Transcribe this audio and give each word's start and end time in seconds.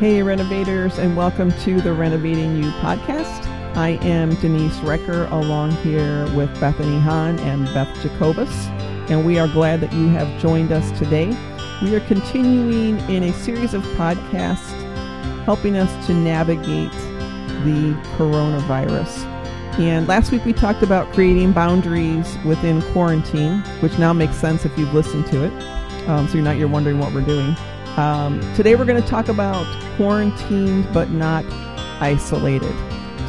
Hey, 0.00 0.22
renovators, 0.22 0.98
and 0.98 1.14
welcome 1.14 1.52
to 1.58 1.78
the 1.78 1.92
Renovating 1.92 2.56
You 2.56 2.70
podcast. 2.80 3.46
I 3.76 3.98
am 4.00 4.34
Denise 4.36 4.78
Recker, 4.78 5.30
along 5.30 5.72
here 5.72 6.24
with 6.34 6.48
Bethany 6.58 6.98
Hahn 6.98 7.38
and 7.40 7.66
Beth 7.74 7.94
Jacobus, 8.02 8.50
and 9.10 9.26
we 9.26 9.38
are 9.38 9.46
glad 9.46 9.82
that 9.82 9.92
you 9.92 10.08
have 10.08 10.40
joined 10.40 10.72
us 10.72 10.90
today. 10.98 11.26
We 11.82 11.94
are 11.94 12.00
continuing 12.06 12.98
in 13.10 13.24
a 13.24 13.32
series 13.34 13.74
of 13.74 13.82
podcasts 13.88 14.70
helping 15.44 15.76
us 15.76 16.06
to 16.06 16.14
navigate 16.14 16.92
the 17.66 17.94
coronavirus. 18.16 19.26
And 19.78 20.08
last 20.08 20.32
week 20.32 20.46
we 20.46 20.54
talked 20.54 20.82
about 20.82 21.12
creating 21.12 21.52
boundaries 21.52 22.38
within 22.46 22.80
quarantine, 22.94 23.58
which 23.80 23.98
now 23.98 24.14
makes 24.14 24.36
sense 24.36 24.64
if 24.64 24.78
you've 24.78 24.94
listened 24.94 25.26
to 25.26 25.44
it. 25.44 25.52
Um, 26.08 26.26
so 26.26 26.36
you're 26.36 26.42
not 26.42 26.56
you're 26.56 26.68
wondering 26.68 26.98
what 26.98 27.12
we're 27.12 27.20
doing. 27.20 27.54
Um, 27.96 28.40
today 28.54 28.76
we're 28.76 28.84
going 28.84 29.02
to 29.02 29.08
talk 29.08 29.28
about 29.28 29.66
quarantined 29.96 30.86
but 30.94 31.10
not 31.10 31.44
isolated. 32.00 32.74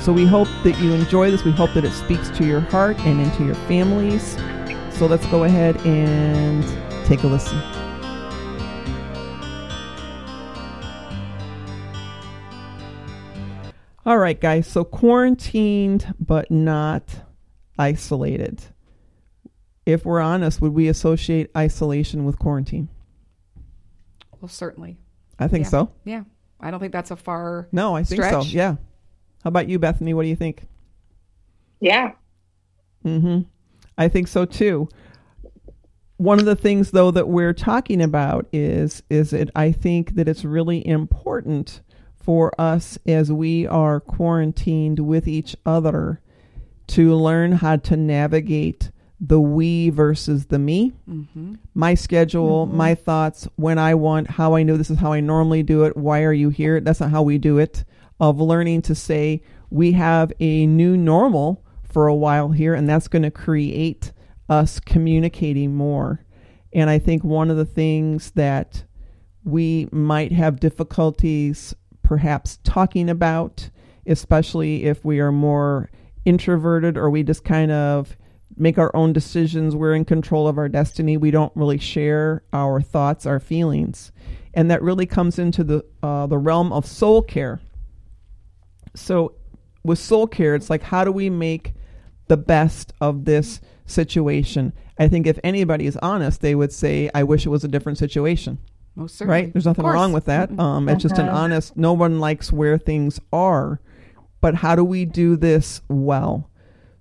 So 0.01 0.13
we 0.13 0.25
hope 0.25 0.47
that 0.63 0.79
you 0.79 0.93
enjoy 0.93 1.31
this. 1.31 1.43
We 1.43 1.51
hope 1.51 1.73
that 1.73 1.83
it 1.83 1.91
speaks 1.91 2.29
to 2.37 2.45
your 2.45 2.59
heart 2.59 2.99
and 2.99 3.19
into 3.19 3.43
your 3.43 3.55
families. 3.55 4.37
So 4.97 5.07
let's 5.07 5.25
go 5.27 5.43
ahead 5.45 5.77
and 5.85 6.63
take 7.05 7.23
a 7.23 7.27
listen. 7.27 7.57
All 14.05 14.17
right, 14.17 14.39
guys. 14.39 14.67
So 14.67 14.83
quarantined 14.83 16.13
but 16.19 16.51
not 16.51 17.03
isolated. 17.77 18.61
If 19.85 20.05
we're 20.05 20.19
honest, 20.21 20.61
would 20.61 20.73
we 20.73 20.87
associate 20.87 21.49
isolation 21.57 22.25
with 22.25 22.37
quarantine? 22.37 22.89
Well, 24.41 24.49
certainly. 24.49 24.97
I 25.39 25.47
think 25.47 25.65
yeah. 25.65 25.69
so. 25.69 25.91
Yeah. 26.03 26.23
I 26.59 26.71
don't 26.71 26.79
think 26.79 26.93
that's 26.93 27.11
a 27.11 27.15
far. 27.15 27.67
No, 27.71 27.95
I 27.95 28.03
think 28.03 28.23
so. 28.23 28.41
Yeah. 28.41 28.75
How 29.43 29.47
about 29.47 29.67
you, 29.67 29.79
Bethany? 29.79 30.13
What 30.13 30.23
do 30.23 30.29
you 30.29 30.35
think? 30.35 30.67
Yeah. 31.79 32.11
Mm-hmm. 33.05 33.41
I 33.97 34.07
think 34.07 34.27
so 34.27 34.45
too. 34.45 34.89
One 36.17 36.39
of 36.39 36.45
the 36.45 36.55
things, 36.55 36.91
though, 36.91 37.09
that 37.11 37.27
we're 37.27 37.53
talking 37.53 38.01
about 38.01 38.47
is 38.53 39.01
is 39.09 39.33
it. 39.33 39.49
I 39.55 39.71
think 39.71 40.15
that 40.15 40.27
it's 40.27 40.45
really 40.45 40.85
important 40.85 41.81
for 42.15 42.53
us 42.61 42.99
as 43.07 43.31
we 43.31 43.65
are 43.65 43.99
quarantined 43.99 44.99
with 44.99 45.27
each 45.27 45.55
other 45.65 46.21
to 46.87 47.15
learn 47.15 47.53
how 47.53 47.77
to 47.77 47.97
navigate 47.97 48.91
the 49.23 49.39
we 49.39 49.91
versus 49.91 50.47
the 50.47 50.57
me. 50.57 50.93
Mm-hmm. 51.07 51.55
My 51.75 51.93
schedule, 51.93 52.65
my 52.65 52.95
thoughts, 52.95 53.47
when 53.55 53.77
I 53.77 53.93
want, 53.93 54.31
how 54.31 54.55
I 54.55 54.63
know 54.63 54.77
this 54.77 54.89
is 54.89 54.97
how 54.97 55.13
I 55.13 55.19
normally 55.19 55.61
do 55.61 55.83
it. 55.83 55.95
Why 55.95 56.23
are 56.23 56.33
you 56.33 56.49
here? 56.49 56.81
That's 56.81 56.99
not 56.99 57.11
how 57.11 57.21
we 57.21 57.37
do 57.37 57.59
it. 57.59 57.85
Of 58.19 58.39
learning 58.39 58.83
to 58.83 58.95
say 58.95 59.41
we 59.69 59.93
have 59.93 60.31
a 60.39 60.65
new 60.65 60.97
normal 60.97 61.63
for 61.83 62.07
a 62.07 62.15
while 62.15 62.49
here, 62.49 62.73
and 62.73 62.89
that's 62.89 63.07
going 63.07 63.23
to 63.23 63.31
create 63.31 64.11
us 64.49 64.79
communicating 64.79 65.75
more. 65.75 66.25
And 66.73 66.89
I 66.89 66.99
think 66.99 67.23
one 67.23 67.49
of 67.49 67.57
the 67.57 67.65
things 67.65 68.31
that 68.31 68.83
we 69.43 69.87
might 69.91 70.31
have 70.31 70.59
difficulties 70.59 71.75
perhaps 72.03 72.59
talking 72.63 73.09
about, 73.09 73.69
especially 74.05 74.85
if 74.85 75.03
we 75.05 75.19
are 75.19 75.31
more 75.31 75.89
introverted 76.25 76.97
or 76.97 77.09
we 77.09 77.23
just 77.23 77.43
kind 77.43 77.71
of 77.71 78.17
make 78.57 78.77
our 78.77 78.95
own 78.95 79.13
decisions. 79.13 79.75
We're 79.75 79.95
in 79.95 80.05
control 80.05 80.47
of 80.47 80.57
our 80.57 80.69
destiny. 80.69 81.17
We 81.17 81.31
don't 81.31 81.55
really 81.55 81.77
share 81.77 82.43
our 82.53 82.81
thoughts, 82.81 83.25
our 83.25 83.39
feelings, 83.39 84.11
and 84.53 84.69
that 84.69 84.81
really 84.81 85.05
comes 85.05 85.39
into 85.39 85.63
the 85.63 85.85
uh, 86.03 86.27
the 86.27 86.37
realm 86.37 86.71
of 86.71 86.85
soul 86.85 87.21
care. 87.21 87.61
So, 88.95 89.35
with 89.83 89.99
soul 89.99 90.27
care, 90.27 90.55
it's 90.55 90.69
like 90.69 90.83
how 90.83 91.03
do 91.03 91.11
we 91.11 91.29
make 91.29 91.73
the 92.27 92.37
best 92.37 92.93
of 93.01 93.25
this 93.25 93.61
situation? 93.85 94.73
I 94.97 95.07
think 95.07 95.25
if 95.27 95.39
anybody 95.43 95.85
is 95.85 95.97
honest, 95.97 96.41
they 96.41 96.55
would 96.55 96.71
say, 96.71 97.09
"I 97.13 97.23
wish 97.23 97.45
it 97.45 97.49
was 97.49 97.63
a 97.63 97.69
different 97.69 97.97
situation." 97.97 98.59
Most 98.95 99.17
certainly. 99.17 99.41
Right? 99.41 99.53
There's 99.53 99.65
nothing 99.65 99.85
wrong 99.85 100.11
with 100.11 100.25
that. 100.25 100.57
Um, 100.59 100.89
it's 100.89 101.01
just 101.01 101.17
an 101.17 101.29
honest. 101.29 101.77
No 101.77 101.93
one 101.93 102.19
likes 102.19 102.51
where 102.51 102.77
things 102.77 103.19
are, 103.31 103.79
but 104.41 104.55
how 104.55 104.75
do 104.75 104.83
we 104.83 105.05
do 105.05 105.37
this 105.37 105.81
well? 105.87 106.50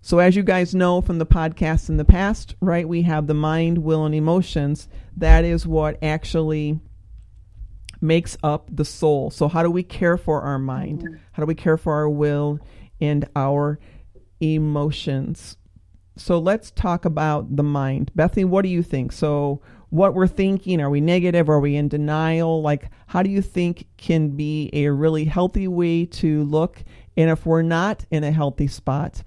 So, 0.02 0.18
as 0.18 0.34
you 0.34 0.42
guys 0.42 0.74
know 0.74 1.02
from 1.02 1.18
the 1.18 1.26
podcasts 1.26 1.90
in 1.90 1.98
the 1.98 2.06
past, 2.06 2.54
right, 2.60 2.88
we 2.88 3.02
have 3.02 3.26
the 3.26 3.34
mind, 3.34 3.78
will, 3.78 4.06
and 4.06 4.14
emotions. 4.14 4.88
That 5.16 5.44
is 5.44 5.66
what 5.66 6.02
actually 6.02 6.80
makes 8.00 8.36
up 8.42 8.68
the 8.74 8.84
soul. 8.84 9.30
So, 9.30 9.46
how 9.46 9.62
do 9.62 9.70
we 9.70 9.82
care 9.82 10.16
for 10.16 10.40
our 10.40 10.58
mind? 10.58 11.00
Mm-hmm. 11.00 11.16
How 11.32 11.42
do 11.42 11.46
we 11.46 11.54
care 11.54 11.76
for 11.76 11.92
our 11.92 12.08
will 12.08 12.60
and 12.98 13.28
our 13.36 13.78
emotions? 14.40 15.58
So, 16.16 16.38
let's 16.38 16.70
talk 16.70 17.04
about 17.04 17.56
the 17.56 17.62
mind. 17.62 18.10
Bethany, 18.14 18.44
what 18.44 18.62
do 18.62 18.70
you 18.70 18.82
think? 18.82 19.12
So, 19.12 19.60
what 19.90 20.14
we're 20.14 20.28
thinking, 20.28 20.80
are 20.80 20.88
we 20.88 21.02
negative? 21.02 21.50
Are 21.50 21.60
we 21.60 21.76
in 21.76 21.88
denial? 21.88 22.62
Like, 22.62 22.90
how 23.06 23.22
do 23.22 23.28
you 23.28 23.42
think 23.42 23.86
can 23.98 24.30
be 24.30 24.70
a 24.72 24.88
really 24.88 25.24
healthy 25.24 25.68
way 25.68 26.06
to 26.06 26.44
look? 26.44 26.82
And 27.18 27.28
if 27.28 27.44
we're 27.44 27.62
not 27.62 28.06
in 28.10 28.24
a 28.24 28.32
healthy 28.32 28.66
spot, 28.66 29.24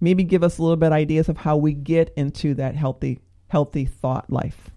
maybe 0.00 0.24
give 0.24 0.42
us 0.42 0.58
a 0.58 0.62
little 0.62 0.76
bit 0.76 0.92
ideas 0.92 1.28
of 1.28 1.38
how 1.38 1.56
we 1.56 1.72
get 1.72 2.12
into 2.16 2.54
that 2.54 2.74
healthy 2.74 3.20
healthy 3.48 3.84
thought 3.84 4.30
life. 4.30 4.70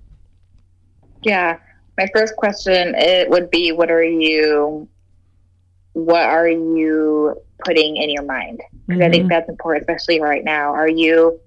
Yeah. 1.24 1.58
My 1.98 2.08
first 2.14 2.36
question 2.36 2.96
it 2.96 3.30
would 3.30 3.50
be 3.52 3.72
what 3.72 3.92
are 3.92 4.04
you 4.04 4.88
what 5.94 6.24
are 6.24 6.48
you 6.48 7.36
putting 7.66 7.98
in 7.98 8.10
your 8.10 8.24
mind? 8.24 8.62
Because 8.88 9.02
I 9.02 9.10
think 9.10 9.24
mm-hmm. 9.24 9.30
that's 9.30 9.50
important, 9.50 9.84
especially 9.84 10.22
right 10.22 10.44
now. 10.44 10.74
Are 10.74 10.88
you 10.88 11.40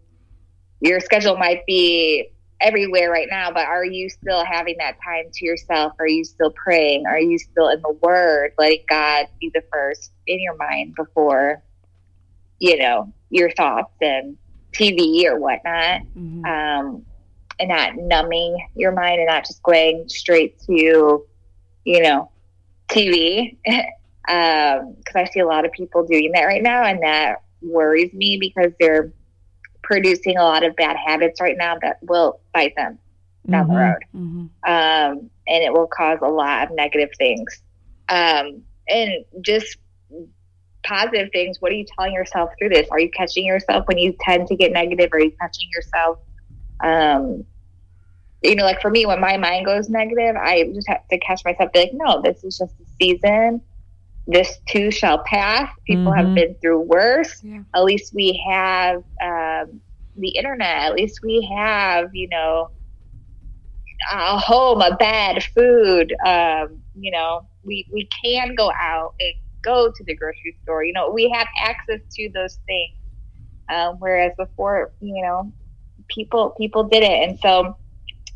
your 0.81 1.00
schedule 1.00 1.37
might 1.37 1.65
be 1.65 2.32
everywhere 2.61 3.11
right 3.11 3.28
now, 3.31 3.50
but 3.50 3.66
are 3.66 3.84
you 3.84 4.09
still 4.09 4.44
having 4.44 4.77
that 4.78 4.97
time 5.05 5.25
to 5.32 5.44
yourself? 5.44 5.93
Are 5.99 6.06
you 6.06 6.25
still 6.25 6.50
praying? 6.50 7.06
Are 7.06 7.19
you 7.19 7.38
still 7.38 7.69
in 7.69 7.81
the 7.82 7.97
word, 8.03 8.53
letting 8.59 8.84
God 8.88 9.27
be 9.41 9.50
the 9.53 9.62
first 9.72 10.12
in 10.27 10.41
your 10.41 10.56
mind 10.56 10.94
before, 10.94 11.62
you 12.62 12.78
know, 12.78 13.12
your 13.31 13.50
thoughts 13.53 13.95
and 14.00 14.39
TV 14.73 15.27
or 15.28 15.39
whatnot? 15.41 16.03
Mhm. 16.17 16.47
um, 16.47 17.06
and 17.59 17.69
not 17.69 17.97
numbing 17.97 18.56
your 18.75 18.93
mind 18.93 19.21
and 19.21 19.28
not 19.28 19.47
just 19.47 19.62
going 19.62 20.09
straight 20.09 20.59
to, 20.61 21.25
you 21.84 22.03
know, 22.03 22.31
TV. 22.89 23.59
Because 23.65 23.95
I 25.17 25.25
see 25.33 25.41
a 25.41 25.47
lot 25.47 25.65
of 25.67 25.73
people 25.73 26.05
doing 26.06 26.33
that 26.34 26.45
right 26.45 26.62
now, 26.62 26.84
and 26.84 27.03
that 27.03 27.43
worries 27.62 28.12
me 28.15 28.39
because 28.41 28.73
they're 28.81 29.12
producing 29.83 30.37
a 30.39 30.44
lot 30.44 30.65
of 30.65 30.77
bad 30.77 30.97
habits 30.97 31.41
right 31.41 31.56
now 31.59 31.77
that 31.83 31.99
will 32.03 32.41
bite 32.55 32.75
them 32.77 32.99
down 33.50 33.69
the 33.69 33.75
Mhm. 33.75 33.79
road 33.79 34.03
Mhm. 34.15 34.50
um, 34.65 35.31
and 35.47 35.65
it 35.65 35.73
will 35.73 35.87
cause 35.89 36.19
a 36.23 36.29
lot 36.29 36.69
of 36.71 36.77
negative 36.77 37.11
things. 37.19 37.62
Um, 38.09 38.62
and 38.89 39.25
just 39.43 39.79
positive 40.87 41.31
things. 41.32 41.59
What 41.60 41.72
are 41.72 41.75
you 41.76 41.87
telling 41.97 42.12
yourself 42.12 42.50
through 42.59 42.70
this? 42.70 42.88
Are 42.91 43.00
you 43.00 43.10
catching 43.10 43.44
yourself 43.47 43.84
when 43.87 43.98
you 43.98 44.15
tend 44.20 44.48
to 44.48 44.56
get 44.56 44.72
negative? 44.72 45.10
Are 45.12 45.20
you 45.20 45.32
catching 45.41 45.69
yourself? 45.75 46.19
Um, 46.82 47.44
you 48.43 48.54
know, 48.54 48.65
like 48.65 48.81
for 48.81 48.91
me, 48.91 49.06
when 49.06 49.20
my 49.20 49.37
mind 49.37 49.66
goes 49.66 49.88
negative, 49.88 50.37
I 50.37 50.70
just 50.75 50.88
have 50.88 51.06
to 51.10 51.19
catch 51.19 51.43
myself. 51.44 51.72
Be 51.72 51.81
like, 51.81 51.91
no, 51.94 52.20
this 52.22 52.43
is 52.44 52.59
just 52.59 52.75
a 52.81 52.84
season. 53.00 53.62
This 54.26 54.59
too 54.69 54.91
shall 54.91 55.22
pass. 55.25 55.70
People 55.87 56.12
Mhm. 56.12 56.16
have 56.16 56.34
been 56.34 56.54
through 56.60 56.81
worse 56.81 57.43
Yeah. 57.43 57.64
at 57.75 57.84
least 57.84 58.12
we 58.14 58.43
have 58.50 59.03
um, 59.22 59.81
the 60.16 60.28
internet. 60.31 60.82
At 60.82 60.94
least 60.94 61.20
we 61.22 61.49
have, 61.56 62.14
you 62.14 62.28
know, 62.28 62.70
a 64.12 64.38
home, 64.38 64.81
a 64.82 64.96
bed, 64.96 65.43
food. 65.44 66.14
Um, 66.25 66.82
you 66.94 67.11
know, 67.12 67.49
we 67.64 67.87
we 67.93 68.08
can 68.25 68.55
go 68.55 68.70
out 68.78 69.14
and 69.20 69.35
go 69.62 69.93
to 69.94 70.05
the 70.05 70.17
grocery 70.17 70.56
store. 70.62 70.85
You 70.85 70.93
know, 70.93 71.11
we 71.11 71.31
have 71.31 71.49
access 71.62 72.00
to 72.17 72.31
those 72.35 72.59
things. 72.67 72.91
Um, 73.73 73.97
whereas 74.00 74.32
before, 74.38 74.93
you 75.00 75.23
know, 75.23 75.53
people 76.09 76.55
people 76.59 76.85
did 76.85 77.03
it, 77.05 77.29
and 77.29 77.38
so 77.41 77.75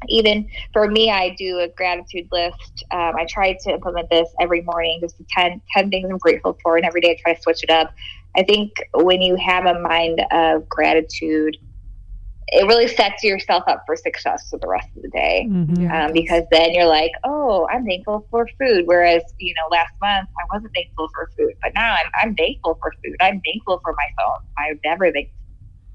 even 0.09 0.49
for 0.73 0.89
me, 0.89 1.11
I 1.11 1.31
do 1.39 1.61
a 1.61 1.69
gratitude 1.77 2.29
list. 2.33 2.85
Um, 2.93 3.15
I 3.17 3.27
try 3.29 3.55
to 3.65 3.71
implement 3.71 4.11
this 4.11 4.29
every 4.41 4.63
morning, 4.63 5.01
just 5.03 5.19
the 5.19 5.27
10, 5.37 5.63
10 5.75 5.91
things 5.91 6.09
I'm 6.11 6.19
grateful 6.19 6.57
for, 6.63 6.77
and 6.77 6.87
every 6.87 7.01
day 7.01 7.13
I 7.13 7.17
try 7.23 7.35
to 7.35 7.43
switch 7.43 7.63
it 7.65 7.71
up. 7.71 7.93
I 8.37 8.43
think 8.43 8.73
when 8.95 9.23
you 9.23 9.37
have 9.37 9.67
a 9.67 9.81
mind 9.81 10.25
of 10.33 10.69
gratitude, 10.69 11.57
it 12.49 12.67
really 12.67 12.87
sets 12.87 13.25
yourself 13.25 13.65
up 13.67 13.83
for 13.87 13.97
success 13.97 14.49
for 14.49 14.59
the 14.61 14.69
rest 14.69 14.89
of 14.97 15.03
the 15.03 15.09
day. 15.09 15.47
Mhm. 15.49 15.91
Um, 15.91 16.13
because 16.13 16.45
then 16.53 16.73
you're 16.73 16.87
like, 16.87 17.11
oh, 17.25 17.67
I'm 17.73 17.85
thankful 17.85 18.27
for 18.31 18.49
food. 18.59 18.85
Whereas, 18.87 19.23
you 19.39 19.53
know, 19.55 19.75
last 19.77 19.93
month 20.01 20.29
I 20.39 20.55
wasn't 20.55 20.73
thankful 20.75 21.09
for 21.13 21.29
food, 21.37 21.55
but 21.63 21.73
now 21.75 21.95
I'm, 21.95 22.11
I'm 22.23 22.35
thankful 22.37 22.79
for 22.81 22.93
food. 23.05 23.17
I'm 23.21 23.41
thankful 23.45 23.81
for 23.83 23.93
my 23.93 24.07
phone. 24.17 24.39
I 24.59 24.75
never 24.85 25.11
think 25.11 25.31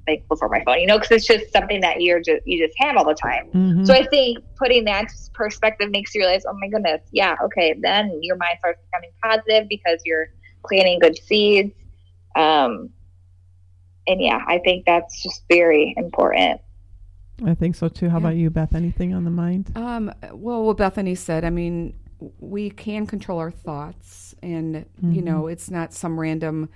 thankful 0.06 0.36
for 0.36 0.50
my 0.50 0.62
phone, 0.65 0.80
you 0.80 0.88
know, 0.88 0.98
because 0.98 1.12
it's 1.12 1.27
just 1.27 1.53
something 1.53 1.81
that 1.81 2.01
you're 2.01 2.19
just 2.19 2.42
you 2.45 2.65
just 2.65 2.77
have 2.80 2.97
all 2.97 3.06
the 3.06 3.13
time. 3.13 3.47
Mhm. 3.54 3.88
So 3.88 3.94
I 3.94 4.06
think 4.07 4.39
putting 4.57 4.86
that 4.86 5.07
perspective 5.33 5.89
makes 5.92 6.13
you 6.13 6.21
realize, 6.21 6.44
oh 6.47 6.57
my 6.59 6.68
goodness, 6.68 7.01
yeah, 7.12 7.36
okay, 7.45 7.75
then 7.80 8.19
your 8.21 8.36
mind 8.36 8.56
starts 8.59 8.81
becoming 8.92 9.12
positive 9.24 9.69
because 9.69 10.01
you're 10.06 10.27
planting 10.68 11.00
good 11.00 11.18
seeds. 11.18 11.74
Um, 12.36 12.89
and 14.07 14.21
yeah, 14.21 14.39
I 14.48 14.59
think 14.59 14.86
that's 14.86 15.21
just 15.21 15.44
very 15.50 15.94
important. 15.98 16.62
I 17.45 17.56
think 17.56 17.75
so 17.75 17.88
too. 17.88 18.09
How 18.09 18.18
Yeah. 18.18 18.27
about 18.27 18.36
you, 18.36 18.50
Beth? 18.50 18.75
Anything 18.75 19.13
on 19.13 19.24
the 19.24 19.31
mind? 19.31 19.71
Um, 19.75 20.13
well, 20.33 20.63
what 20.63 20.77
Bethany 20.77 21.15
said, 21.15 21.44
I 21.44 21.50
mean, 21.50 21.94
we 22.39 22.69
can 22.69 23.07
control 23.07 23.39
our 23.39 23.50
thoughts, 23.51 24.36
and 24.44 24.86
you 25.01 25.21
know, 25.24 25.48
it's 25.48 25.71
not 25.71 25.92
some 25.94 26.19
random, 26.19 26.69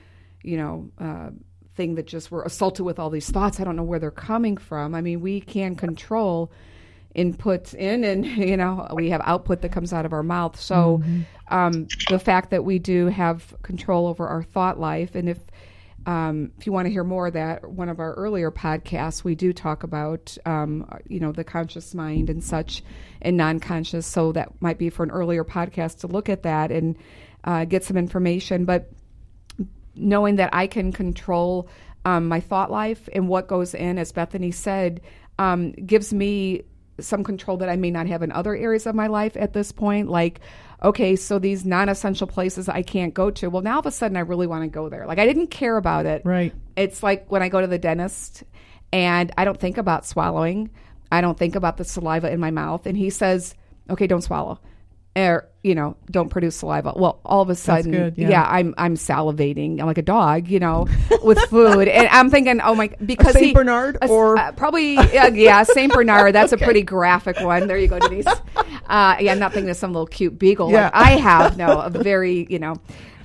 you 0.44 0.58
know, 0.58 0.90
uh, 1.00 1.30
thing 1.76 1.96
that 1.96 2.08
just 2.08 2.32
we're 2.32 2.44
assaulted 2.44 2.86
with 2.86 2.98
all 2.98 3.10
these 3.12 3.30
thoughts. 3.30 3.60
I 3.60 3.64
don't 3.64 3.76
know 3.76 3.84
where 3.84 4.00
they're 4.00 4.10
coming 4.12 4.58
from. 4.58 4.96
I 4.96 5.02
mean, 5.02 5.22
we 5.22 5.42
can 5.42 5.76
control 5.76 6.52
input 7.14 7.74
in, 7.76 8.04
and 8.04 8.26
you 8.52 8.58
know, 8.58 8.88
we 8.94 9.10
have 9.12 9.22
output 9.24 9.62
that 9.62 9.72
comes 9.72 9.94
out 9.94 10.06
of 10.06 10.14
our 10.14 10.24
mouth. 10.24 10.60
So, 10.60 11.04
um, 11.50 11.90
the 12.08 12.18
fact 12.20 12.50
that 12.50 12.64
we 12.66 12.80
do 12.80 13.08
have 13.08 13.54
control 13.62 14.08
over 14.08 14.28
our 14.28 14.42
thought 14.42 14.80
life, 14.80 15.14
and 15.14 15.30
if 15.30 15.40
um, 16.06 16.52
if 16.58 16.66
you 16.66 16.72
want 16.72 16.86
to 16.86 16.92
hear 16.92 17.04
more 17.04 17.28
of 17.28 17.34
that, 17.34 17.68
one 17.68 17.90
of 17.90 18.00
our 18.00 18.14
earlier 18.14 18.52
podcasts, 18.52 19.24
we 19.24 19.36
do 19.36 19.54
talk 19.54 19.84
about, 19.84 20.38
um, 20.46 20.88
you 21.08 21.20
know, 21.20 21.32
the 21.32 21.44
conscious 21.44 21.96
mind 21.96 22.30
and 22.30 22.44
such 22.44 22.84
and 23.22 23.36
non-conscious. 23.38 24.06
So 24.06 24.32
that 24.34 24.50
might 24.62 24.78
be 24.78 24.90
for 24.90 25.04
an 25.04 25.12
earlier 25.12 25.44
podcast 25.44 26.00
to 26.00 26.08
look 26.08 26.30
at 26.30 26.44
that 26.44 26.72
and 26.72 26.96
uh, 27.44 27.66
get 27.66 27.84
some 27.84 27.98
information. 27.98 28.66
But 28.66 28.92
knowing 29.96 30.36
that 30.36 30.50
I 30.54 30.68
can 30.68 30.92
control 30.92 31.68
um, 32.04 32.28
my 32.28 32.40
thought 32.40 32.70
life 32.70 33.10
and 33.14 33.28
what 33.28 33.48
goes 33.48 33.74
in, 33.74 33.98
as 33.98 34.12
Bethany 34.12 34.52
said, 34.52 35.02
um, 35.40 35.72
gives 35.72 36.14
me 36.14 36.64
some 37.00 37.24
control 37.24 37.58
that 37.58 37.70
I 37.70 37.76
may 37.76 37.92
not 37.92 38.08
have 38.08 38.24
in 38.24 38.32
other 38.32 38.56
areas 38.56 38.86
of 38.86 38.96
my 38.96 39.08
life 39.08 39.36
at 39.36 39.54
this 39.54 39.72
point. 39.72 40.10
Like, 40.10 40.40
okay, 40.84 41.16
so 41.16 41.40
these 41.40 41.66
non 41.66 41.90
essential 41.90 42.28
places 42.28 42.70
I 42.70 42.82
can't 42.82 43.14
go 43.14 43.32
to. 43.32 43.50
Well, 43.50 43.62
now 43.62 43.74
all 43.74 43.80
of 43.80 43.86
a 43.86 43.92
sudden 43.92 44.18
I 44.18 44.22
really 44.22 44.48
want 44.48 44.64
to 44.64 44.70
go 44.70 44.90
there. 44.90 45.06
Like, 45.06 45.20
I 45.20 45.26
didn't 45.26 45.48
care 45.48 45.78
about 45.78 46.06
it. 46.06 46.22
Right. 46.26 46.54
It's 46.76 47.04
like 47.04 47.30
when 47.32 47.42
I 47.42 47.50
go 47.50 47.62
to 47.62 47.68
the 47.68 47.78
dentist 47.78 48.44
and 48.94 49.32
I 49.38 49.46
don't 49.46 49.60
think 49.60 49.78
about 49.78 50.06
swallowing, 50.06 50.70
I 51.12 51.22
don't 51.22 51.38
think 51.38 51.56
about 51.56 51.78
the 51.78 51.84
saliva 51.84 52.32
in 52.32 52.40
my 52.40 52.52
mouth. 52.52 52.86
And 52.86 52.98
he 52.98 53.10
says, 53.10 53.56
okay, 53.90 54.08
don't 54.08 54.22
swallow. 54.22 54.60
Or, 55.18 55.48
you 55.64 55.76
know, 55.76 55.96
don't 56.12 56.28
produce 56.28 56.58
saliva. 56.58 56.92
Well, 56.94 57.22
all 57.24 57.42
of 57.42 57.50
a 57.50 57.56
sudden, 57.56 57.92
good, 57.92 58.18
yeah. 58.18 58.46
I'm 58.46 58.76
I'm 58.78 58.96
salivating 58.96 59.78
like 59.80 59.98
a 59.98 60.02
dog, 60.02 60.50
you 60.50 60.60
know, 60.60 60.88
with 61.24 61.40
food, 61.50 61.88
and 61.88 62.10
I'm 62.10 62.30
thinking, 62.30 62.60
oh 62.60 62.76
my, 62.76 62.90
because 63.06 63.32
Saint 63.32 63.46
he- 63.46 63.54
Bernard 63.54 63.98
a 64.02 64.10
or- 64.10 64.38
uh, 64.38 64.52
probably 64.52 64.96
yeah, 64.96 65.28
yeah 65.28 65.64
Saint 65.64 65.94
Bernard. 65.94 66.36
That's 66.36 66.52
a 66.52 66.58
pretty 66.58 66.82
graphic 66.82 67.40
one. 67.40 67.68
There 67.68 67.78
you 67.78 67.88
go, 67.88 68.00
Denise. 68.00 68.26
Uh, 68.88 69.18
yeah, 69.20 69.32
I'm 69.32 69.40
not 69.40 69.52
thinking 69.52 69.72
of 69.72 69.78
some 69.78 69.94
little 69.94 70.06
cute 70.06 70.38
beagle 70.38 70.70
Yeah. 70.70 70.84
like 70.84 70.94
I 70.94 71.10
have. 71.14 71.58
No, 71.58 71.80
a 71.82 71.90
very 71.90 72.46
you 72.52 72.60
know, 72.60 72.76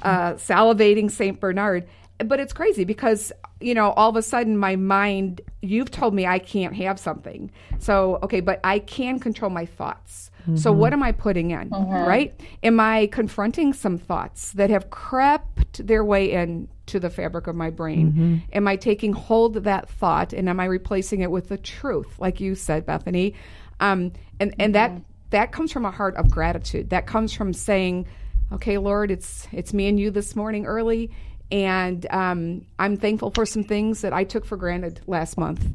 uh, 0.03 0.33
salivating 0.35 1.11
Saint 1.11 1.39
Bernard. 1.39 1.87
But 2.25 2.41
it's 2.41 2.55
crazy 2.55 2.85
because 2.85 3.31
you 3.61 3.75
know 3.75 3.91
all 3.91 4.09
of 4.09 4.17
a 4.17 4.23
sudden 4.23 4.57
my 4.57 4.77
mind. 4.77 5.43
You've 5.61 5.91
told 5.91 6.15
me 6.15 6.25
I 6.27 6.39
can't 6.39 6.75
have 6.77 6.99
something. 6.99 7.51
So 7.79 8.19
okay, 8.23 8.41
but 8.41 8.61
I 8.65 8.79
can 8.79 9.19
control 9.19 9.51
my 9.51 9.67
thoughts. 9.67 10.30
So 10.57 10.73
what 10.73 10.93
am 10.93 11.03
I 11.03 11.13
putting 11.13 11.51
in? 11.51 11.71
Right? 12.07 12.41
Am 12.63 12.81
I 12.81 13.07
confronting 13.07 13.73
some 13.73 13.99
thoughts 13.99 14.53
that 14.53 14.71
have 14.71 14.91
crept 14.91 15.87
their 15.87 16.05
way 16.05 16.33
into 16.33 16.99
the 16.99 17.11
fabric 17.11 17.47
of 17.47 17.55
my 17.57 17.71
brain? 17.71 18.43
Am 18.53 18.67
I 18.69 18.77
taking 18.77 19.13
hold 19.13 19.57
of 19.57 19.65
that 19.65 19.89
thought 19.89 20.33
and 20.33 20.49
am 20.49 20.59
I 20.61 20.65
replacing 20.65 21.21
it 21.21 21.31
with 21.31 21.49
the 21.49 21.59
truth, 21.59 22.19
like 22.19 22.41
you 22.41 22.55
said, 22.55 22.87
Bethany? 22.87 23.35
Um, 23.81 24.13
and 24.39 24.55
and 24.59 24.75
that 24.75 24.93
that 25.31 25.53
comes 25.53 25.73
from 25.73 25.85
a 25.85 25.91
heart 25.91 26.17
of 26.17 26.31
gratitude. 26.31 26.91
That 26.91 27.07
comes 27.07 27.33
from 27.33 27.53
saying, 27.53 28.07
"Okay, 28.53 28.79
Lord, 28.79 29.11
it's 29.11 29.47
it's 29.53 29.73
me 29.73 29.89
and 29.89 29.99
you 29.99 30.11
this 30.11 30.35
morning 30.37 30.67
early." 30.67 31.11
And 31.53 32.07
um, 32.11 32.67
I'm 32.79 32.97
thankful 32.97 33.31
for 33.33 33.45
some 33.45 33.65
things 33.65 34.03
that 34.03 34.13
I 34.13 34.25
took 34.25 34.45
for 34.45 34.57
granted 34.57 35.01
last 35.07 35.37
month. 35.37 35.67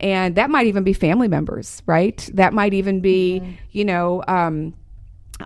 And 0.00 0.34
that 0.36 0.50
might 0.50 0.66
even 0.66 0.84
be 0.84 0.92
family 0.92 1.28
members, 1.28 1.82
right? 1.86 2.28
That 2.34 2.52
might 2.52 2.74
even 2.74 3.00
be, 3.00 3.58
you 3.70 3.84
know, 3.84 4.22
um, 4.26 4.74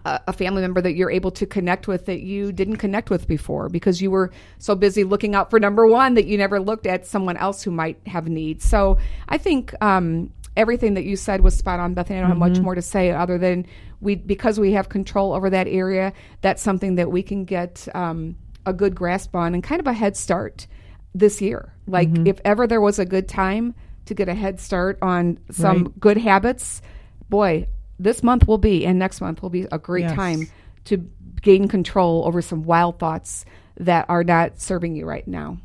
a 0.04 0.20
a 0.28 0.32
family 0.32 0.62
member 0.62 0.80
that 0.80 0.94
you're 0.94 1.10
able 1.10 1.30
to 1.32 1.46
connect 1.46 1.88
with 1.88 2.06
that 2.06 2.20
you 2.20 2.52
didn't 2.52 2.76
connect 2.76 3.10
with 3.10 3.26
before 3.26 3.68
because 3.68 4.02
you 4.02 4.10
were 4.10 4.30
so 4.58 4.74
busy 4.74 5.04
looking 5.04 5.34
out 5.34 5.50
for 5.50 5.58
number 5.58 5.86
one 5.86 6.14
that 6.14 6.26
you 6.26 6.36
never 6.36 6.60
looked 6.60 6.86
at 6.86 7.06
someone 7.06 7.36
else 7.36 7.62
who 7.62 7.70
might 7.70 7.98
have 8.06 8.28
needs. 8.28 8.64
So 8.64 8.98
I 9.28 9.38
think 9.38 9.74
um, 9.82 10.32
everything 10.56 10.94
that 10.94 11.04
you 11.04 11.16
said 11.16 11.40
was 11.40 11.56
spot 11.56 11.80
on, 11.80 11.94
Bethany. 11.94 12.18
I 12.18 12.22
don't 12.22 12.30
have 12.30 12.38
much 12.38 12.58
more 12.58 12.74
to 12.74 12.82
say 12.82 13.10
other 13.10 13.38
than 13.38 13.66
we 14.00 14.16
because 14.16 14.60
we 14.60 14.72
have 14.72 14.88
control 14.88 15.32
over 15.32 15.50
that 15.50 15.68
area. 15.68 16.12
That's 16.42 16.62
something 16.62 16.96
that 16.96 17.10
we 17.10 17.22
can 17.22 17.44
get 17.44 17.88
um, 17.94 18.36
a 18.66 18.72
good 18.72 18.94
grasp 18.94 19.34
on 19.34 19.54
and 19.54 19.62
kind 19.62 19.80
of 19.80 19.86
a 19.86 19.92
head 19.92 20.16
start 20.16 20.66
this 21.14 21.40
year. 21.40 21.72
Like 21.86 22.10
if 22.26 22.40
ever 22.44 22.66
there 22.66 22.80
was 22.80 22.98
a 22.98 23.06
good 23.06 23.28
time 23.28 23.74
to 24.08 24.14
get 24.14 24.28
a 24.28 24.34
head 24.34 24.58
start 24.60 24.98
on 25.02 25.38
some 25.50 25.84
Right. 25.84 26.00
good 26.00 26.16
habits, 26.18 26.82
boy, 27.30 27.68
this 27.98 28.22
month 28.22 28.46
will 28.48 28.58
be 28.58 28.84
and 28.86 28.98
next 28.98 29.20
month 29.20 29.42
will 29.42 29.50
be 29.50 29.66
a 29.70 29.78
great 29.78 30.04
Yes. 30.04 30.14
time 30.16 30.48
to 30.84 31.04
gain 31.42 31.68
control 31.68 32.24
over 32.26 32.42
some 32.42 32.62
wild 32.62 32.98
thoughts 32.98 33.44
that 33.78 34.06
are 34.08 34.24
not 34.24 34.58
serving 34.60 34.96
you 34.96 35.06
right 35.06 35.26
now. 35.28 35.58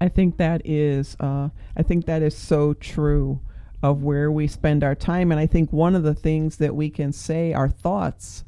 I 0.00 0.08
think 0.08 0.38
that 0.38 0.62
is 0.64 1.16
uh, 1.20 1.50
I 1.76 1.82
think 1.82 2.06
that 2.06 2.22
is 2.22 2.36
so 2.36 2.74
true 2.74 3.40
of 3.82 4.02
where 4.02 4.32
we 4.32 4.46
spend 4.46 4.82
our 4.82 4.94
time 4.94 5.30
and 5.30 5.38
I 5.40 5.46
think 5.46 5.72
one 5.72 5.94
of 5.94 6.02
the 6.02 6.14
things 6.14 6.56
that 6.56 6.74
we 6.74 6.90
can 6.90 7.12
say 7.12 7.52
our 7.52 7.68
thoughts 7.68 8.44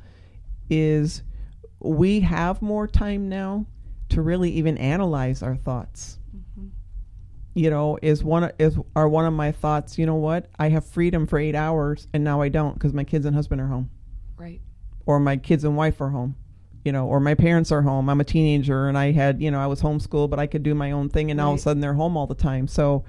is 0.70 1.22
we 1.78 2.20
have 2.20 2.62
more 2.62 2.86
time 2.88 3.28
now 3.28 3.66
to 4.08 4.22
really 4.22 4.50
even 4.52 4.78
analyze 4.78 5.42
our 5.42 5.56
thoughts. 5.56 6.18
You 7.56 7.70
know, 7.70 7.98
is 8.02 8.22
one 8.22 8.52
is 8.58 8.76
are 8.94 9.08
one 9.08 9.24
of 9.24 9.32
my 9.32 9.50
thoughts, 9.50 9.96
you 9.98 10.04
know 10.04 10.14
what? 10.16 10.50
I 10.58 10.68
have 10.68 10.84
freedom 10.84 11.26
for 11.26 11.38
8 11.38 11.54
hours 11.54 12.06
and 12.12 12.22
now 12.22 12.42
I 12.42 12.50
don't 12.50 12.74
because 12.74 12.92
my 12.92 13.02
kids 13.02 13.24
and 13.24 13.34
husband 13.34 13.62
are 13.62 13.66
home 13.68 13.88
Right. 14.36 14.60
or 15.06 15.18
my 15.18 15.38
kids 15.38 15.64
and 15.64 15.74
wife 15.74 15.98
are 16.02 16.10
home 16.10 16.36
you 16.84 16.92
know 16.92 17.06
or 17.06 17.18
my 17.18 17.32
parents 17.34 17.72
are 17.72 17.80
home 17.82 18.08
i'm 18.10 18.20
a 18.20 18.24
teenager 18.24 18.86
and 18.86 18.96
i 18.98 19.10
had 19.10 19.40
you 19.42 19.50
know 19.50 19.58
i 19.58 19.66
was 19.66 19.80
homeschooled 19.80 20.28
but 20.30 20.38
i 20.38 20.46
could 20.46 20.62
do 20.62 20.72
my 20.74 20.92
own 20.92 21.08
thing 21.08 21.30
and 21.32 21.38
now 21.38 21.46
all 21.48 21.54
of 21.54 21.58
a 21.58 21.62
sudden 21.62 21.80
they're 21.80 21.94
home 21.94 22.16
all 22.16 22.26
the 22.28 22.34
time 22.34 22.68
so 22.68 23.02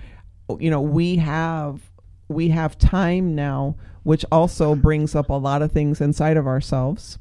you 0.59 0.71
know 0.71 0.81
we 0.81 1.17
have 1.17 1.91
we 2.29 2.47
have 2.49 2.77
time 2.79 3.35
now 3.35 3.75
which 4.03 4.23
also 4.31 4.73
brings 4.73 5.13
up 5.13 5.29
a 5.29 5.33
lot 5.33 5.61
of 5.61 5.71
things 5.73 5.99
inside 6.01 6.37
of 6.37 6.47
ourselves 6.47 7.19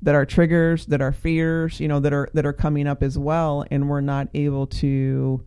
that 0.00 0.14
are 0.14 0.24
triggers 0.24 0.86
that 0.86 1.02
are 1.02 1.12
fears 1.12 1.80
you 1.80 1.88
know 1.88 1.98
that 2.00 2.12
are 2.14 2.30
that 2.32 2.46
are 2.46 2.52
coming 2.54 2.86
up 2.86 3.02
as 3.02 3.18
well 3.18 3.64
and 3.70 3.88
we're 3.90 4.00
not 4.00 4.28
able 4.32 4.66
to 4.66 5.44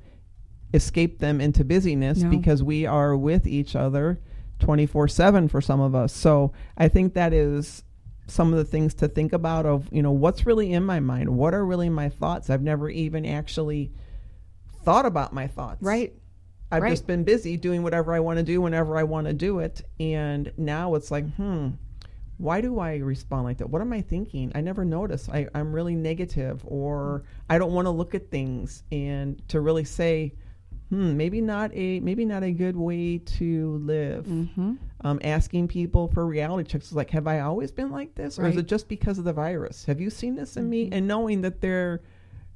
escape 0.74 1.20
them 1.20 1.40
into 1.42 1.64
busyness 1.64 2.22
No. 2.24 2.30
because 2.30 2.62
we 2.64 2.86
are 2.86 3.16
with 3.16 3.48
each 3.48 3.76
other 3.76 4.20
24/7 4.60 5.48
for 5.50 5.62
some 5.62 5.80
of 5.80 5.94
us. 5.96 6.12
So, 6.14 6.52
I 6.78 6.88
think 6.88 7.14
that 7.14 7.34
is 7.34 7.84
some 8.28 8.52
of 8.52 8.58
the 8.58 8.66
things 8.66 8.94
to 8.96 9.08
think 9.08 9.32
about 9.32 9.66
of, 9.66 9.88
you 9.92 10.02
know, 10.02 10.12
what's 10.12 10.46
really 10.46 10.74
in 10.74 10.84
my 10.84 11.00
mind? 11.00 11.30
What 11.30 11.54
are 11.54 11.66
really 11.66 11.90
my 11.90 12.10
thoughts? 12.10 12.50
I've 12.50 12.62
never 12.62 12.90
even 12.90 13.26
actually 13.26 13.92
thought 14.84 15.06
about 15.06 15.32
my 15.34 15.48
thoughts. 15.48 15.82
Right. 15.82 16.14
I've 16.70 16.84
Right. 16.84 16.90
just 16.90 17.08
been 17.08 17.24
busy 17.24 17.56
doing 17.56 17.84
whatever 17.84 18.14
I 18.14 18.20
want 18.20 18.38
to 18.40 18.44
do 18.44 18.60
whenever 18.62 18.98
I 18.98 19.04
want 19.04 19.28
to 19.28 19.34
do 19.34 19.60
it. 19.60 19.82
And 20.00 20.52
now 20.58 20.96
it's 20.96 21.12
like, 21.12 21.26
hmm, 21.36 21.70
why 22.38 22.60
do 22.60 22.80
I 22.80 22.98
respond 22.98 23.46
like 23.46 23.58
that? 23.60 23.70
What 23.70 23.82
am 23.82 23.94
I 23.94 24.02
thinking? 24.02 24.52
I 24.54 24.60
never 24.62 24.84
notice. 24.84 25.30
I, 25.30 25.48
I'm 25.56 25.74
really 25.74 25.96
negative 25.96 26.62
or 26.66 27.24
I 27.50 27.58
don't 27.58 27.72
want 27.74 27.86
to 27.86 27.92
look 27.92 28.14
at 28.14 28.30
things 28.30 28.84
and 28.92 29.42
to 29.48 29.62
really 29.62 29.86
say, 29.86 30.34
hmm, 30.90 31.18
maybe 31.18 31.42
not 31.42 31.72
a 31.74 32.00
maybe 32.00 32.26
not 32.26 32.44
a 32.44 32.52
good 32.52 32.76
way 32.78 33.18
to 33.20 33.78
live. 33.84 34.26
Mm-hmm. 34.26 34.74
Um, 35.02 35.20
asking 35.24 35.68
people 35.68 36.08
for 36.08 36.26
reality 36.26 36.68
checks 36.70 36.88
is 36.88 36.94
like, 36.94 37.12
have 37.12 37.28
I 37.28 37.42
always 37.42 37.72
been 37.72 37.92
like 37.92 38.16
this, 38.16 38.40
or 38.40 38.48
is 38.48 38.58
it 38.58 38.68
just 38.68 38.88
because 38.88 39.18
of 39.20 39.24
the 39.26 39.34
virus? 39.34 39.86
Have 39.86 40.02
you 40.02 40.10
seen 40.10 40.36
this 40.36 40.58
in 40.58 40.64
Mm-hmm. 40.64 40.70
me? 40.70 40.90
And 40.92 41.08
knowing 41.08 41.42
that 41.42 41.62
they're 41.62 42.02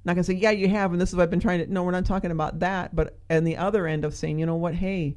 not 0.05 0.15
gonna 0.15 0.23
say, 0.23 0.33
yeah, 0.33 0.49
you 0.51 0.67
have, 0.69 0.91
and 0.93 0.99
this 0.99 1.09
is 1.09 1.15
what 1.15 1.23
I've 1.23 1.29
been 1.29 1.39
trying 1.39 1.59
to. 1.65 1.71
No, 1.71 1.83
we're 1.83 1.91
not 1.91 2.05
talking 2.05 2.31
about 2.31 2.59
that. 2.59 2.95
But 2.95 3.17
on 3.29 3.43
the 3.43 3.57
other 3.57 3.85
end 3.85 4.03
of 4.05 4.15
saying, 4.15 4.39
you 4.39 4.45
know 4.47 4.55
what, 4.55 4.73
hey, 4.73 5.15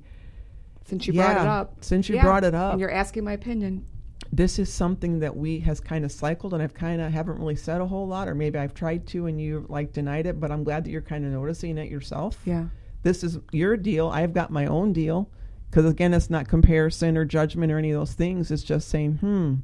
Since 0.85 1.07
you 1.07 1.15
brought 1.15 1.37
it 1.39 1.47
up. 1.49 1.77
since 1.81 2.09
you 2.11 2.17
Yeah. 2.17 2.23
brought 2.25 2.45
it 2.45 2.55
up. 2.55 2.73
And 2.73 2.81
you're 2.81 2.91
asking 2.93 3.25
my 3.25 3.33
opinion. 3.33 3.87
this 4.33 4.59
is 4.59 4.71
something 4.73 5.21
that 5.21 5.35
we 5.37 5.61
has 5.61 5.81
kind 5.81 6.05
of 6.05 6.13
cycled, 6.13 6.53
and 6.53 6.63
I've 6.63 6.75
kind 6.75 7.01
of 7.01 7.11
haven't 7.13 7.39
really 7.39 7.57
said 7.57 7.81
a 7.81 7.87
whole 7.87 8.07
lot, 8.07 8.29
or 8.29 8.35
maybe 8.35 8.59
I've 8.59 8.75
tried 8.75 9.07
to, 9.09 9.27
and 9.27 9.41
you 9.41 9.65
like 9.71 9.93
denied 9.95 10.27
it. 10.27 10.39
But 10.41 10.51
I'm 10.51 10.63
glad 10.65 10.85
that 10.85 10.91
you're 10.91 11.01
kind 11.01 11.25
of 11.25 11.33
noticing 11.33 11.79
it 11.79 11.91
yourself. 11.91 12.39
Yeah. 12.45 12.67
This 13.05 13.23
is 13.23 13.39
your 13.53 13.77
deal. 13.77 14.09
I've 14.09 14.35
got 14.35 14.51
my 14.51 14.67
own 14.67 14.93
deal. 14.93 15.31
Because 15.71 15.91
again, 15.91 16.15
it's 16.15 16.31
not 16.31 16.47
comparison 16.47 17.17
or 17.17 17.25
judgment 17.25 17.73
or 17.73 17.79
any 17.79 17.91
of 17.91 18.01
those 18.01 18.13
things. 18.13 18.51
It's 18.53 18.63
just 18.63 18.89
saying, 18.89 19.15
hmm, 19.15 19.55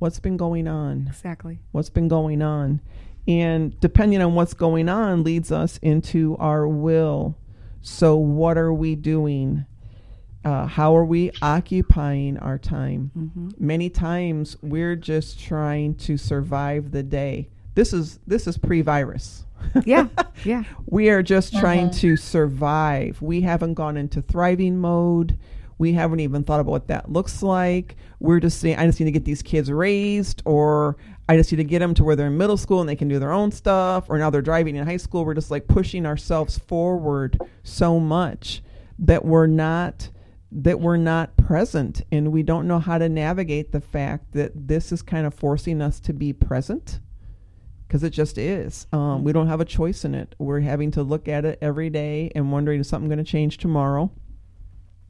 what's 0.00 0.18
been 0.18 0.36
going 0.36 0.66
on? 0.66 1.06
Exactly. 1.08 1.60
What's 1.70 1.90
been 1.90 2.08
going 2.08 2.42
on? 2.42 2.80
And 3.28 3.78
depending 3.78 4.20
on 4.20 4.34
what's 4.34 4.54
going 4.54 4.88
on, 4.88 5.22
leads 5.22 5.52
us 5.52 5.78
into 5.78 6.36
our 6.38 6.66
will 6.66 7.36
So, 7.80 8.16
what 8.16 8.58
are 8.58 8.72
we 8.72 8.96
doing? 8.96 9.64
Uh, 10.44 10.66
how 10.66 10.96
are 10.96 11.04
we 11.04 11.30
occupying 11.42 12.38
our 12.38 12.58
time? 12.58 13.10
Mm-hmm. 13.16 13.50
Many 13.58 13.90
times 13.90 14.56
we're 14.62 14.96
just 14.96 15.38
trying 15.38 15.94
to 15.96 16.16
survive 16.16 16.90
the 16.90 17.02
day. 17.02 17.48
This 17.74 17.92
is 17.92 18.18
this 18.26 18.46
is 18.46 18.58
pre-virus. 18.58 19.44
Yeah, 19.84 20.08
yeah. 20.44 20.64
we 20.86 21.08
are 21.10 21.22
just 21.22 21.56
trying 21.56 21.88
Mhm. 21.90 21.98
to 22.00 22.16
survive. 22.16 23.20
We 23.22 23.40
haven't 23.42 23.74
gone 23.74 23.96
into 23.96 24.22
thriving 24.22 24.78
mode. 24.78 25.38
We 25.78 25.92
haven't 25.92 26.20
even 26.20 26.42
thought 26.42 26.58
about 26.60 26.70
what 26.72 26.88
that 26.88 27.10
looks 27.12 27.42
like. 27.42 27.96
We're 28.18 28.40
just 28.40 28.58
saying, 28.60 28.78
I 28.78 28.86
just 28.86 28.98
need 28.98 29.04
to 29.06 29.12
get 29.12 29.24
these 29.24 29.42
kids 29.42 29.70
raised, 29.70 30.42
or 30.44 30.96
I 31.28 31.36
just 31.36 31.52
need 31.52 31.58
to 31.58 31.64
get 31.64 31.78
them 31.78 31.94
to 31.94 32.04
where 32.04 32.16
they're 32.16 32.26
in 32.26 32.36
middle 32.36 32.56
school 32.56 32.80
and 32.80 32.88
they 32.88 32.96
can 32.96 33.06
do 33.06 33.18
their 33.20 33.30
own 33.32 33.52
stuff, 33.52 34.06
or 34.08 34.18
now 34.18 34.28
they're 34.30 34.42
driving 34.42 34.74
in 34.74 34.84
high 34.86 34.96
school. 34.96 35.24
We're 35.24 35.34
just 35.34 35.50
like 35.52 35.68
pushing 35.68 36.04
ourselves 36.04 36.58
forward 36.58 37.38
so 37.62 38.00
much 38.00 38.62
that 38.98 39.24
we're 39.24 39.46
not 39.46 40.10
that 40.50 40.80
we're 40.80 40.96
not 40.96 41.36
present 41.36 42.00
and 42.10 42.32
we 42.32 42.42
don't 42.42 42.66
know 42.66 42.78
how 42.78 42.96
to 42.96 43.06
navigate 43.06 43.70
the 43.70 43.82
fact 43.82 44.32
that 44.32 44.50
this 44.54 44.90
is 44.90 45.02
kind 45.02 45.26
of 45.26 45.34
forcing 45.34 45.82
us 45.82 46.00
to 46.00 46.14
be 46.14 46.32
present 46.32 47.00
because 47.88 48.04
it 48.04 48.10
just 48.10 48.36
is. 48.36 48.86
Um, 48.92 49.24
we 49.24 49.32
don't 49.32 49.48
have 49.48 49.62
a 49.62 49.64
choice 49.64 50.04
in 50.04 50.14
it. 50.14 50.34
We're 50.38 50.60
having 50.60 50.90
to 50.92 51.02
look 51.02 51.26
at 51.26 51.46
it 51.46 51.58
every 51.62 51.88
day 51.88 52.30
and 52.34 52.52
wondering 52.52 52.80
is 52.80 52.88
something 52.88 53.08
going 53.08 53.18
to 53.18 53.24
change 53.24 53.56
tomorrow. 53.56 54.10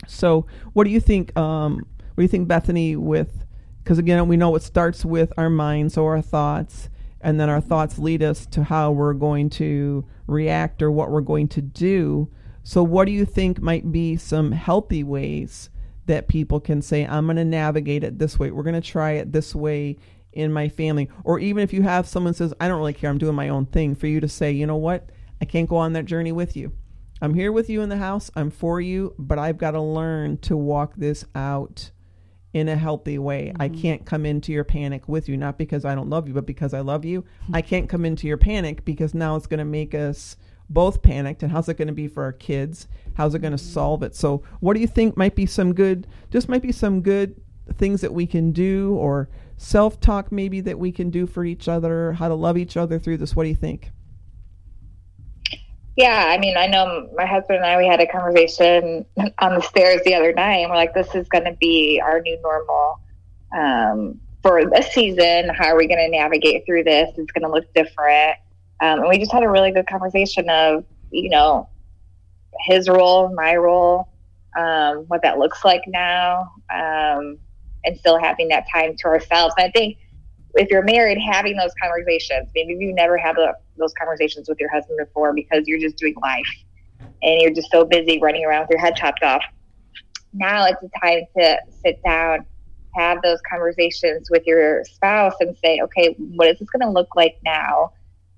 So, 0.06 0.46
what 0.74 0.84
do 0.84 0.90
you 0.90 1.00
think? 1.00 1.36
Um, 1.36 1.84
what 2.14 2.16
do 2.18 2.22
you 2.22 2.28
think, 2.28 2.46
Bethany? 2.46 2.94
With 2.94 3.44
because 3.82 3.98
again, 3.98 4.28
we 4.28 4.36
know 4.36 4.54
it 4.54 4.62
starts 4.62 5.04
with 5.04 5.32
our 5.36 5.50
minds 5.50 5.96
or 5.96 6.14
our 6.14 6.22
thoughts, 6.22 6.88
and 7.20 7.40
then 7.40 7.50
our 7.50 7.60
thoughts 7.60 7.98
lead 7.98 8.22
us 8.22 8.46
to 8.46 8.62
how 8.62 8.92
we're 8.92 9.12
going 9.12 9.50
to 9.50 10.06
react 10.28 10.80
or 10.80 10.90
what 10.92 11.10
we're 11.10 11.20
going 11.20 11.48
to 11.48 11.60
do. 11.60 12.30
So, 12.62 12.84
what 12.84 13.06
do 13.06 13.12
you 13.12 13.24
think 13.24 13.60
might 13.60 13.90
be 13.90 14.16
some 14.16 14.52
healthy 14.52 15.02
ways 15.02 15.68
that 16.06 16.28
people 16.28 16.60
can 16.60 16.80
say, 16.80 17.04
"I'm 17.04 17.26
going 17.26 17.38
to 17.38 17.44
navigate 17.44 18.04
it 18.04 18.20
this 18.20 18.38
way. 18.38 18.52
We're 18.52 18.62
going 18.62 18.80
to 18.80 18.80
try 18.80 19.12
it 19.12 19.32
this 19.32 19.52
way." 19.52 19.96
In 20.32 20.52
my 20.52 20.68
family. 20.68 21.08
Or 21.24 21.38
even 21.38 21.62
if 21.62 21.72
you 21.72 21.82
have 21.82 22.06
someone 22.06 22.34
says 22.34 22.54
i 22.60 22.68
don't 22.68 22.78
really 22.78 22.92
care. 22.92 23.10
I'm 23.10 23.18
doing 23.18 23.34
my 23.34 23.48
own 23.48 23.66
thing 23.66 23.94
for 23.94 24.06
you 24.06 24.20
to 24.20 24.28
say 24.28 24.52
you 24.52 24.66
know 24.66 24.76
what? 24.76 25.10
I 25.40 25.44
can't 25.44 25.68
go 25.68 25.76
on 25.76 25.92
that 25.92 26.04
journey 26.04 26.32
with 26.32 26.56
you. 26.56 26.72
I'm 27.20 27.34
here 27.34 27.50
with 27.50 27.68
you 27.68 27.82
in 27.82 27.88
the 27.88 27.96
house. 27.96 28.30
I'm 28.36 28.50
for 28.50 28.80
you 28.80 29.14
but 29.18 29.38
i've 29.38 29.58
got 29.58 29.72
to 29.72 29.80
learn 29.80 30.38
to 30.38 30.56
walk 30.56 30.94
this 30.96 31.24
out 31.34 31.90
in 32.54 32.68
a 32.68 32.76
healthy 32.76 33.18
way. 33.18 33.52
I 33.58 33.68
mm-hmm. 33.68 33.80
can't 33.80 34.06
come 34.06 34.24
into 34.24 34.52
your 34.52 34.64
panic 34.64 35.08
with 35.08 35.28
you 35.28 35.36
not 35.36 35.58
because 35.58 35.84
i 35.84 35.94
don't 35.94 36.10
love 36.10 36.28
you 36.28 36.34
but 36.34 36.46
because 36.46 36.74
i 36.74 36.80
love 36.80 37.04
you. 37.04 37.22
Mm-hmm. 37.22 37.56
I 37.56 37.62
can't 37.62 37.88
come 37.88 38.04
into 38.04 38.26
your 38.26 38.38
panic 38.38 38.84
because 38.84 39.14
now 39.14 39.36
it's 39.36 39.46
going 39.46 39.58
to 39.58 39.64
make 39.64 39.94
us 39.94 40.36
both 40.70 41.02
panicked. 41.02 41.42
And 41.42 41.50
how's 41.50 41.68
it 41.68 41.78
going 41.78 41.88
to 41.88 41.94
be 41.94 42.08
for 42.08 42.22
our 42.22 42.32
kids? 42.32 42.88
How's 43.14 43.34
it 43.34 43.40
going 43.40 43.56
to 43.56 43.62
mm-hmm. 43.62 43.72
solve 43.72 44.02
it? 44.02 44.14
So 44.14 44.42
what 44.60 44.74
do 44.74 44.80
you 44.80 44.86
think 44.86 45.16
might 45.16 45.34
be 45.34 45.46
some 45.46 45.74
good 45.74 46.06
just 46.30 46.48
might 46.48 46.62
be 46.62 46.72
some 46.72 47.00
good 47.00 47.40
things 47.76 48.00
that 48.00 48.12
we 48.12 48.26
can 48.26 48.52
do 48.52 48.94
or 48.94 49.28
self 49.58 50.00
talk 50.00 50.32
maybe 50.32 50.60
that 50.62 50.78
we 50.78 50.90
can 50.90 51.10
do 51.10 51.26
for 51.26 51.44
each 51.44 51.68
other, 51.68 52.12
how 52.12 52.28
to 52.28 52.34
love 52.34 52.56
each 52.56 52.76
other 52.76 52.98
through 52.98 53.18
this. 53.18 53.36
What 53.36 53.42
do 53.42 53.50
you 53.50 53.54
think? 53.54 53.90
Yeah, 55.96 56.26
I 56.28 56.38
mean, 56.38 56.56
I 56.56 56.68
know 56.68 57.10
my 57.16 57.26
husband 57.26 57.56
and 57.56 57.66
I, 57.66 57.76
we 57.76 57.86
had 57.86 58.00
a 58.00 58.06
conversation 58.06 59.04
on 59.40 59.56
the 59.56 59.60
stairs 59.60 60.00
the 60.04 60.14
other 60.14 60.32
night, 60.32 60.58
and 60.58 60.70
we're 60.70 60.76
like, 60.76 60.94
this 60.94 61.12
is 61.14 61.28
going 61.28 61.44
to 61.44 61.56
be 61.60 62.00
our 62.02 62.20
new 62.20 62.40
normal 62.40 63.00
um, 63.52 64.20
for 64.40 64.64
this 64.70 64.92
season. 64.92 65.48
How 65.48 65.66
are 65.66 65.76
we 65.76 65.88
going 65.88 65.98
to 65.98 66.08
navigate 66.08 66.64
through 66.64 66.84
this? 66.84 67.10
It's 67.18 67.32
going 67.32 67.42
to 67.42 67.50
look 67.50 67.72
different. 67.74 68.36
Um, 68.80 69.00
and 69.00 69.08
we 69.08 69.18
just 69.18 69.32
had 69.32 69.42
a 69.42 69.48
really 69.48 69.72
good 69.72 69.88
conversation 69.88 70.48
of, 70.48 70.84
you 71.10 71.30
know, 71.30 71.68
his 72.66 72.88
role, 72.88 73.34
my 73.34 73.56
role, 73.56 74.08
um, 74.56 74.98
what 75.08 75.22
that 75.22 75.38
looks 75.38 75.64
like 75.64 75.82
now, 75.88 76.52
um, 76.72 77.38
and 77.88 77.98
still 77.98 78.18
having 78.18 78.48
that 78.48 78.66
time 78.72 78.94
to 78.98 79.08
ourselves. 79.08 79.54
And 79.58 79.66
I 79.66 79.70
think 79.70 79.98
if 80.54 80.70
you're 80.70 80.84
married, 80.84 81.18
having 81.18 81.56
those 81.56 81.72
conversations, 81.80 82.50
maybe 82.54 82.74
you 82.74 82.92
never 82.94 83.16
had 83.16 83.36
those 83.76 83.92
conversations 83.94 84.48
with 84.48 84.60
your 84.60 84.70
husband 84.70 84.98
before 84.98 85.32
because 85.34 85.66
you're 85.66 85.80
just 85.80 85.96
doing 85.96 86.14
life 86.22 86.46
and 87.22 87.40
you're 87.40 87.52
just 87.52 87.70
so 87.70 87.84
busy 87.84 88.20
running 88.20 88.44
around 88.44 88.62
with 88.62 88.70
your 88.70 88.80
head 88.80 88.94
chopped 88.96 89.22
off. 89.22 89.42
Now 90.32 90.66
it's 90.66 90.82
a 90.82 90.90
time 91.00 91.20
to 91.36 91.58
sit 91.82 92.02
down, 92.04 92.44
have 92.94 93.22
those 93.22 93.40
conversations 93.48 94.28
with 94.30 94.42
your 94.46 94.84
spouse 94.84 95.34
and 95.40 95.56
say, 95.64 95.80
okay, 95.80 96.14
what 96.18 96.48
is 96.48 96.58
this 96.58 96.68
going 96.70 96.82
to 96.82 96.90
look 96.90 97.14
like 97.16 97.38
now? 97.44 97.92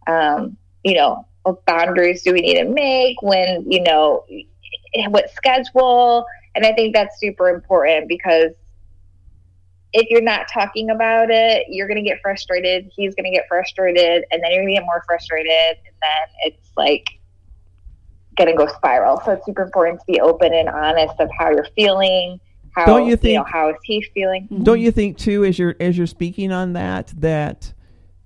Um, 0.07 0.57
you 0.85 0.95
know, 0.95 1.27
what 1.43 1.65
boundaries 1.65 2.23
do 2.23 2.33
we 2.33 2.41
need 2.41 2.57
to 2.57 2.69
make 2.69 3.21
when, 3.23 3.71
you 3.71 3.83
know, 3.83 4.25
what 5.09 5.31
schedule? 5.31 6.27
And 6.55 6.67
I 6.67 6.73
think 6.73 6.95
that's 6.95 7.19
super 7.19 7.49
important 7.49 8.09
because 8.09 8.53
if 9.93 10.09
you're 10.11 10.23
not 10.23 10.47
talking 10.53 10.91
about 10.91 11.31
it, 11.31 11.67
you're 11.69 11.89
going 11.89 12.03
to 12.03 12.09
get 12.09 12.21
frustrated. 12.23 12.91
He's 12.95 13.15
going 13.15 13.25
to 13.25 13.37
get 13.37 13.47
frustrated, 13.49 14.25
and 14.31 14.43
then 14.43 14.53
you're 14.53 14.63
going 14.63 14.75
to 14.75 14.81
get 14.81 14.87
more 14.87 15.03
frustrated, 15.07 15.79
and 15.85 15.95
then 16.01 16.29
it's 16.45 16.71
like 16.77 17.07
going 18.37 18.51
to 18.51 18.57
go 18.57 18.73
spiral. 18.73 19.21
So 19.25 19.33
it's 19.33 19.45
super 19.45 19.63
important 19.63 20.01
to 20.01 20.07
be 20.07 20.21
open 20.21 20.55
and 20.55 20.69
honest 20.69 21.15
of 21.19 21.29
how 21.37 21.51
you're 21.51 21.67
feeling. 21.77 22.41
How 22.73 22.87
Don't 22.87 23.05
you 23.05 23.11
know, 23.11 23.17
think- 23.17 23.49
how 23.49 23.71
is 23.71 23.77
he 23.83 24.03
feeling? 24.15 24.45
Mm-hmm. 24.45 24.63
Don't 24.63 24.81
you 24.81 24.93
think 24.93 25.19
too, 25.19 25.45
as 25.45 25.59
you're 25.59 25.75
as 25.81 25.99
you're 25.99 26.07
speaking 26.07 26.53
on 26.53 26.75
that, 26.75 27.13
that 27.17 27.73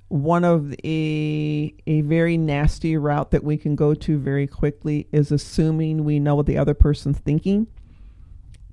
one 0.08 0.44
of 0.44 0.74
a 0.84 1.74
a 1.86 2.02
very 2.02 2.36
nasty 2.36 2.96
route 2.96 3.30
that 3.30 3.42
we 3.42 3.56
can 3.56 3.74
go 3.74 3.94
to 3.94 4.18
very 4.18 4.46
quickly 4.46 5.08
is 5.12 5.32
assuming 5.32 6.04
we 6.04 6.20
know 6.20 6.34
what 6.34 6.46
the 6.46 6.58
other 6.58 6.74
person's 6.74 7.18
thinking. 7.18 7.66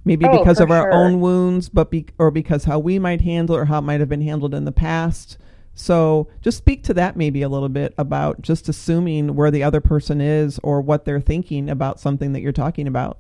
Maybe 0.04 0.28
Oh, 0.28 0.30
because 0.30 0.60
of 0.60 0.72
our 0.72 0.88
sure. 0.88 0.92
own 0.92 1.22
wounds, 1.22 1.70
but 1.70 1.92
be, 1.92 2.08
or 2.18 2.32
because 2.32 2.66
how 2.66 2.80
we 2.80 3.00
might 3.00 3.22
handle 3.22 3.56
or 3.56 3.66
how 3.66 3.80
it 3.80 3.84
might 3.84 4.00
have 4.00 4.10
been 4.10 4.22
handled 4.22 4.54
in 4.54 4.66
the 4.66 4.72
past. 4.72 5.38
So 5.76 6.28
just 6.42 6.58
speak 6.58 6.84
to 6.86 6.94
that 6.96 7.16
maybe 7.16 7.42
a 7.44 7.50
little 7.50 7.70
bit 7.70 7.94
about 7.98 8.42
just 8.42 8.68
assuming 8.68 9.36
where 9.36 9.52
the 9.52 9.64
other 9.64 9.82
person 9.82 10.20
is 10.22 10.60
or 10.64 10.82
what 10.82 11.06
they're 11.06 11.22
thinking 11.22 11.70
about 11.70 12.00
something 12.00 12.34
that 12.34 12.42
you're 12.42 12.52
talking 12.52 12.88
about. 12.88 13.20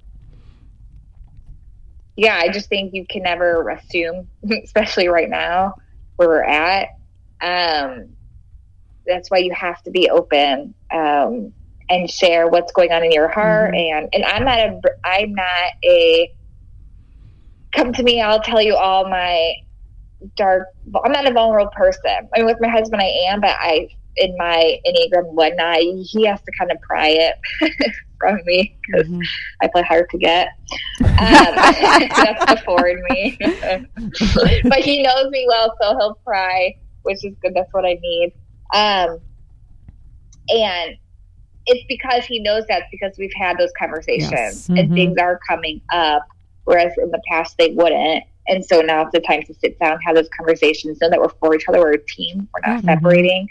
yeah, 2.15 2.35
I 2.37 2.49
just 2.49 2.69
think 2.69 2.93
you 2.93 3.05
can 3.09 3.23
never 3.23 3.67
assume, 3.69 4.27
especially 4.63 5.07
right 5.07 5.29
now 5.29 5.75
where 6.15 6.27
we're 6.27 6.43
at. 6.43 6.89
Um, 7.41 8.15
that's 9.05 9.31
why 9.31 9.39
you 9.39 9.53
have 9.53 9.81
to 9.83 9.91
be 9.91 10.09
open 10.09 10.75
um, 10.91 11.53
and 11.89 12.09
share 12.09 12.47
what's 12.47 12.71
going 12.73 12.91
on 12.91 13.03
in 13.03 13.11
your 13.11 13.29
heart. 13.29 13.73
And 13.75 14.09
and 14.13 14.23
I'm 14.25 14.43
not 14.45 14.59
a 14.59 14.81
I'm 15.03 15.33
not 15.33 15.71
a 15.83 16.31
come 17.73 17.93
to 17.93 18.03
me. 18.03 18.21
I'll 18.21 18.41
tell 18.41 18.61
you 18.61 18.75
all 18.75 19.09
my 19.09 19.53
dark. 20.35 20.67
I'm 21.05 21.11
not 21.11 21.27
a 21.29 21.33
vulnerable 21.33 21.71
person. 21.75 22.01
I 22.33 22.37
mean, 22.37 22.45
with 22.45 22.57
my 22.59 22.67
husband, 22.69 23.01
I 23.01 23.07
am, 23.29 23.41
but 23.41 23.55
I 23.59 23.87
in 24.17 24.35
my 24.37 24.77
enneagram 24.85 25.27
and 25.29 25.37
whatnot, 25.37 25.77
he 25.77 26.25
has 26.25 26.41
to 26.41 26.51
kind 26.59 26.69
of 26.69 26.77
pry 26.81 27.07
it 27.07 27.35
from 28.19 28.39
me 28.45 28.77
because 28.85 29.07
Mhm. 29.07 29.23
I 29.61 29.67
play 29.67 29.83
hard 29.83 30.09
to 30.11 30.17
get. 30.17 30.49
Um, 31.03 31.07
that's 31.17 32.45
the 32.45 32.61
foreign 32.65 33.01
me. 33.09 33.37
but 34.69 34.79
he 34.79 35.01
knows 35.03 35.29
me 35.29 35.45
well, 35.47 35.73
so 35.81 35.95
he'll 35.97 36.15
pry, 36.25 36.73
which 37.03 37.23
is 37.23 37.33
good. 37.41 37.53
That's 37.53 37.71
what 37.73 37.85
I 37.85 37.97
need. 38.01 38.33
Um, 38.73 39.19
and 40.49 40.95
it's 41.67 41.83
because 41.87 42.25
he 42.25 42.39
knows 42.39 42.63
that's 42.67 42.85
because 42.91 43.13
we've 43.19 43.33
had 43.35 43.57
those 43.57 43.71
conversations 43.77 44.31
Yes. 44.31 44.69
and 44.69 44.89
Mhm. 44.89 44.95
things 44.95 45.17
are 45.19 45.39
coming 45.47 45.81
up, 45.93 46.25
whereas 46.65 46.93
in 46.97 47.09
the 47.11 47.21
past 47.29 47.57
they 47.57 47.71
wouldn't. 47.71 48.23
And 48.47 48.65
so 48.65 48.81
now 48.81 49.03
it's 49.03 49.11
the 49.11 49.19
time 49.21 49.43
to 49.43 49.53
sit 49.53 49.79
down, 49.79 49.99
have 50.01 50.15
those 50.15 50.29
conversations, 50.35 50.99
know 51.01 51.09
that 51.09 51.19
we're 51.19 51.29
for 51.29 51.55
each 51.55 51.67
other, 51.69 51.79
we're 51.79 51.93
a 51.93 52.05
team, 52.05 52.47
we're 52.53 52.71
not 52.73 52.81
Mhm. 52.81 52.85
separating. 52.85 53.47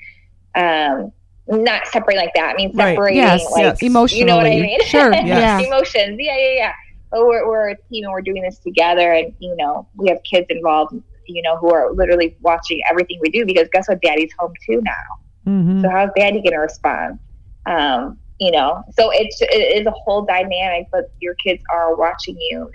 Um, 0.55 1.12
not 1.49 1.87
separating 1.87 2.23
like 2.25 2.35
that. 2.35 2.50
I 2.52 2.55
mean, 2.55 2.76
Right. 2.76 2.93
separating 2.93 3.19
Yes, 3.23 3.50
like 3.50 3.62
yes. 3.81 4.12
You 4.12 4.25
know 4.25 4.37
what 4.37 4.47
I 4.47 4.50
mean? 4.61 4.81
Sure, 4.85 5.12
yeah. 5.25 5.59
Emotions. 5.61 6.17
Yeah, 6.21 6.37
yeah, 6.37 6.52
yeah. 6.55 6.73
But 7.11 7.26
we're, 7.26 7.47
we're 7.49 7.71
a 7.71 7.76
team 7.76 8.05
and 8.05 8.12
we're 8.12 8.21
doing 8.21 8.43
this 8.43 8.59
together. 8.59 9.12
And, 9.12 9.33
you 9.40 9.57
know, 9.57 9.87
we 9.97 10.09
have 10.09 10.23
kids 10.23 10.47
involved, 10.49 10.95
you 11.26 11.43
know, 11.43 11.57
who 11.57 11.73
are 11.73 11.93
literally 11.93 12.37
watching 12.40 12.81
everything 12.88 13.19
we 13.21 13.31
do 13.31 13.45
because 13.45 13.69
guess 13.73 13.88
what? 13.88 14.00
Daddy's 14.00 14.33
home 14.38 14.52
too 14.64 14.81
now. 14.85 15.50
Mm-hmm. 15.52 15.83
So 15.83 15.88
how's 15.90 16.11
daddy 16.17 16.40
going 16.40 16.52
to 16.52 16.59
respond? 16.59 17.19
Um, 17.67 18.19
you 18.38 18.52
know, 18.52 18.83
so 18.97 19.11
it's, 19.12 19.40
it 19.43 19.47
is 19.81 19.87
a 19.87 19.90
whole 19.90 20.23
dynamic, 20.23 20.87
but 20.93 21.11
your 21.21 21.35
kids 21.45 21.62
are 21.73 21.97
watching 21.97 22.37
you 22.38 22.71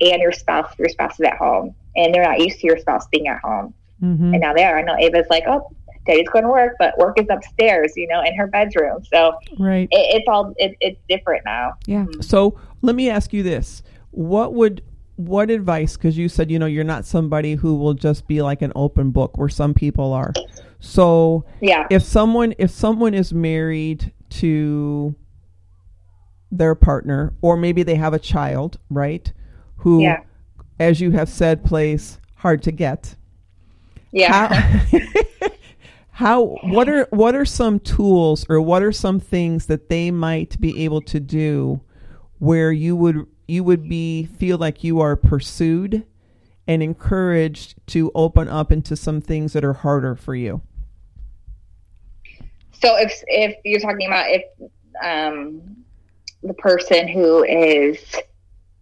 and 0.00 0.20
your 0.20 0.32
spouse, 0.32 0.72
your 0.78 0.88
spouse 0.88 1.14
is 1.14 1.26
at 1.26 1.36
home 1.36 1.74
and 1.94 2.14
they're 2.14 2.22
not 2.24 2.38
used 2.40 2.60
to 2.60 2.66
your 2.66 2.78
spouse 2.78 3.06
being 3.08 3.28
at 3.28 3.40
home. 3.40 3.72
Mm-hmm. 4.02 4.34
And 4.34 4.40
now 4.40 4.52
they 4.54 4.64
are. 4.64 4.78
I 4.78 4.82
know 4.82 4.96
Ava's 4.98 5.26
like, 5.30 5.44
oh, 5.46 5.70
daddy's 6.06 6.28
going 6.28 6.44
to 6.44 6.50
work, 6.50 6.74
but 6.78 6.96
work 6.98 7.18
is 7.18 7.26
upstairs, 7.30 7.92
you 7.96 8.06
know, 8.06 8.22
in 8.22 8.36
her 8.36 8.46
bedroom. 8.46 9.04
So 9.12 9.38
Right. 9.58 9.88
it, 9.90 10.16
it's 10.16 10.28
all, 10.28 10.54
it, 10.58 10.76
it's 10.80 11.00
different 11.08 11.44
now. 11.44 11.72
Yeah. 11.86 12.06
So 12.20 12.58
let 12.82 12.94
me 12.94 13.08
ask 13.10 13.32
you 13.32 13.42
this: 13.42 13.82
What 14.10 14.52
would 14.54 14.82
what 15.16 15.50
advice? 15.50 15.96
Because 15.96 16.18
you 16.18 16.28
said 16.28 16.50
you 16.50 16.58
know 16.58 16.66
you're 16.66 16.84
not 16.84 17.06
somebody 17.06 17.54
who 17.54 17.74
will 17.74 17.94
just 17.94 18.28
be 18.28 18.42
like 18.42 18.60
an 18.62 18.72
open 18.76 19.10
book, 19.10 19.38
where 19.38 19.48
some 19.48 19.72
people 19.74 20.12
are. 20.12 20.32
So 20.78 21.44
Yeah. 21.60 21.86
if 21.90 22.02
someone 22.02 22.54
if 22.58 22.70
someone 22.70 23.14
is 23.14 23.32
married 23.32 24.12
to 24.28 25.14
their 26.52 26.74
partner, 26.74 27.32
or 27.40 27.56
maybe 27.56 27.82
they 27.82 27.96
have 27.96 28.12
a 28.14 28.18
child, 28.18 28.78
right? 28.90 29.32
Who, 29.78 30.02
Yeah. 30.02 30.22
as 30.78 31.00
you 31.00 31.12
have 31.12 31.28
said, 31.28 31.64
plays 31.64 32.18
hard 32.36 32.62
to 32.64 32.72
get. 32.72 33.14
Yeah. 34.12 34.32
How, 34.32 34.98
how 36.10 36.44
what 36.62 36.88
are 36.88 37.06
what 37.10 37.34
are 37.34 37.44
some 37.44 37.78
tools 37.78 38.46
or 38.48 38.60
what 38.60 38.82
are 38.82 38.92
some 38.92 39.20
things 39.20 39.66
that 39.66 39.88
they 39.88 40.10
might 40.10 40.58
be 40.60 40.84
able 40.84 41.02
to 41.02 41.20
do 41.20 41.80
where 42.38 42.72
you 42.72 42.96
would 42.96 43.26
you 43.46 43.62
would 43.64 43.88
be 43.88 44.24
feel 44.24 44.58
like 44.58 44.82
you 44.82 45.00
are 45.00 45.16
pursued 45.16 46.04
and 46.66 46.82
encouraged 46.82 47.74
to 47.86 48.10
open 48.14 48.48
up 48.48 48.72
into 48.72 48.96
some 48.96 49.20
things 49.20 49.52
that 49.52 49.64
are 49.64 49.74
harder 49.74 50.16
for 50.16 50.34
you? 50.34 50.62
So 52.72 52.96
if 52.96 53.22
if 53.26 53.56
you're 53.64 53.80
talking 53.80 54.06
about 54.06 54.26
if 54.30 54.42
um, 55.04 55.84
the 56.42 56.54
person 56.54 57.08
who 57.08 57.44
is 57.44 57.98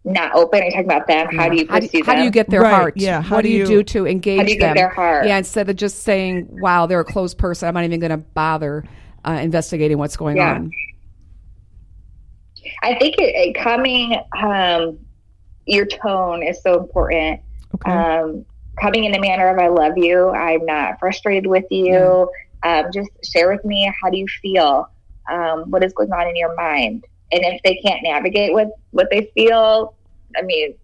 not 0.04 0.34
open, 0.34 0.60
are 0.60 0.64
you 0.66 0.70
talking 0.70 0.84
about 0.86 1.06
them? 1.06 1.28
How 1.34 1.48
do 1.48 1.56
you 1.56 1.66
how 1.68 1.78
do, 1.80 1.86
pursue 1.88 2.02
how 2.04 2.14
do 2.14 2.22
you 2.22 2.30
get 2.30 2.50
their 2.50 2.60
Right, 2.60 2.74
heart? 2.74 2.94
yeah, 2.96 3.22
how 3.22 3.36
What 3.36 3.42
do 3.42 3.48
do 3.48 3.52
you, 3.54 3.58
you- 3.60 3.66
do 3.66 3.82
to 3.84 4.06
engage 4.06 4.38
How 4.38 4.44
do 4.44 4.52
you 4.52 4.58
get 4.58 4.74
their 4.74 4.90
heart? 4.90 5.26
Yeah, 5.26 5.38
instead 5.38 5.68
of 5.70 5.76
just 5.76 6.02
saying, 6.02 6.46
"Wow, 6.50 6.86
they're 6.86 7.00
a 7.00 7.04
closed 7.04 7.38
person," 7.38 7.68
I'm 7.68 7.74
not 7.74 7.84
even 7.84 8.00
going 8.00 8.10
to 8.10 8.18
bother 8.18 8.84
uh, 9.26 9.38
investigating 9.42 9.96
what's 9.98 10.16
going 10.16 10.36
Yeah. 10.36 10.52
on. 10.54 10.70
I 12.82 12.94
think 12.98 13.16
it, 13.18 13.34
it 13.34 13.54
coming 13.54 14.16
um, 14.38 14.98
your 15.66 15.86
tone 15.86 16.42
is 16.42 16.62
so 16.62 16.78
important. 16.80 17.40
Okay. 17.74 17.90
Um, 17.90 18.44
coming 18.80 19.04
in 19.04 19.14
a 19.14 19.20
manner 19.20 19.48
of 19.48 19.58
"I 19.58 19.68
love 19.68 19.96
you," 19.96 20.28
I'm 20.30 20.64
not 20.66 20.98
frustrated 21.00 21.46
with 21.46 21.64
you. 21.70 22.30
Um, 22.62 22.86
just 22.92 23.10
share 23.24 23.50
with 23.50 23.64
me 23.64 23.92
how 24.02 24.08
do 24.10 24.16
you 24.16 24.26
feel, 24.40 24.88
um, 25.30 25.70
what 25.70 25.84
is 25.84 25.92
going 25.92 26.10
on 26.12 26.26
in 26.28 26.36
your 26.36 26.54
mind, 26.54 27.04
and 27.32 27.42
if 27.44 27.60
they 27.64 27.76
can't 27.76 28.02
navigate 28.02 28.54
with 28.54 28.68
what 28.90 29.08
they 29.10 29.30
feel, 29.34 29.94
I 30.36 30.42
mean, 30.42 30.74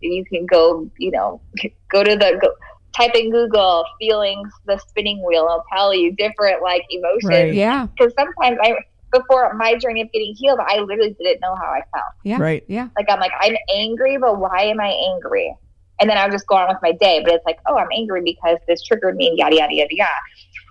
you 0.00 0.24
can 0.24 0.46
go, 0.46 0.90
you 0.98 1.10
know, 1.10 1.42
go 1.92 2.02
to 2.04 2.16
the 2.16 2.38
go, 2.40 2.50
type 2.96 3.14
in 3.14 3.30
Google 3.30 3.84
feelings, 4.00 4.50
the 4.66 4.78
spinning 4.88 5.22
wheel. 5.26 5.44
It'll 5.44 5.64
tell 5.74 5.94
you 5.94 6.14
different 6.14 6.62
like 6.62 6.82
emotions 6.90 7.24
Right. 7.24 7.54
Yeah, 7.54 7.86
because 7.96 8.12
sometimes 8.18 8.58
I 8.62 8.74
before 9.12 9.54
my 9.54 9.74
journey 9.76 10.02
of 10.02 10.12
getting 10.12 10.34
healed, 10.36 10.58
I 10.60 10.80
literally 10.80 11.16
didn't 11.18 11.40
know 11.40 11.54
how 11.54 11.70
I 11.70 11.80
felt. 11.94 12.12
yeah, 12.24 12.38
Right. 12.38 12.62
Yeah, 12.68 12.88
Like 12.96 13.06
I'm 13.08 13.20
like 13.20 13.32
I'm 13.40 13.56
angry, 13.74 14.18
but 14.18 14.38
why 14.38 14.64
am 14.64 14.80
I 14.80 14.88
angry? 15.14 15.54
And 16.00 16.08
then 16.08 16.16
I 16.16 16.24
would 16.24 16.32
just 16.32 16.46
go 16.46 16.56
on 16.56 16.68
with 16.68 16.78
my 16.82 16.92
day. 16.92 17.22
But 17.24 17.34
it's 17.34 17.46
like, 17.46 17.58
oh, 17.66 17.76
I'm 17.76 17.88
angry 17.96 18.22
because 18.22 18.58
this 18.68 18.84
triggered 18.84 19.16
me, 19.16 19.32
yada 19.36 19.56
yada 19.56 19.74
yada 19.74 19.88
yada. 19.90 20.10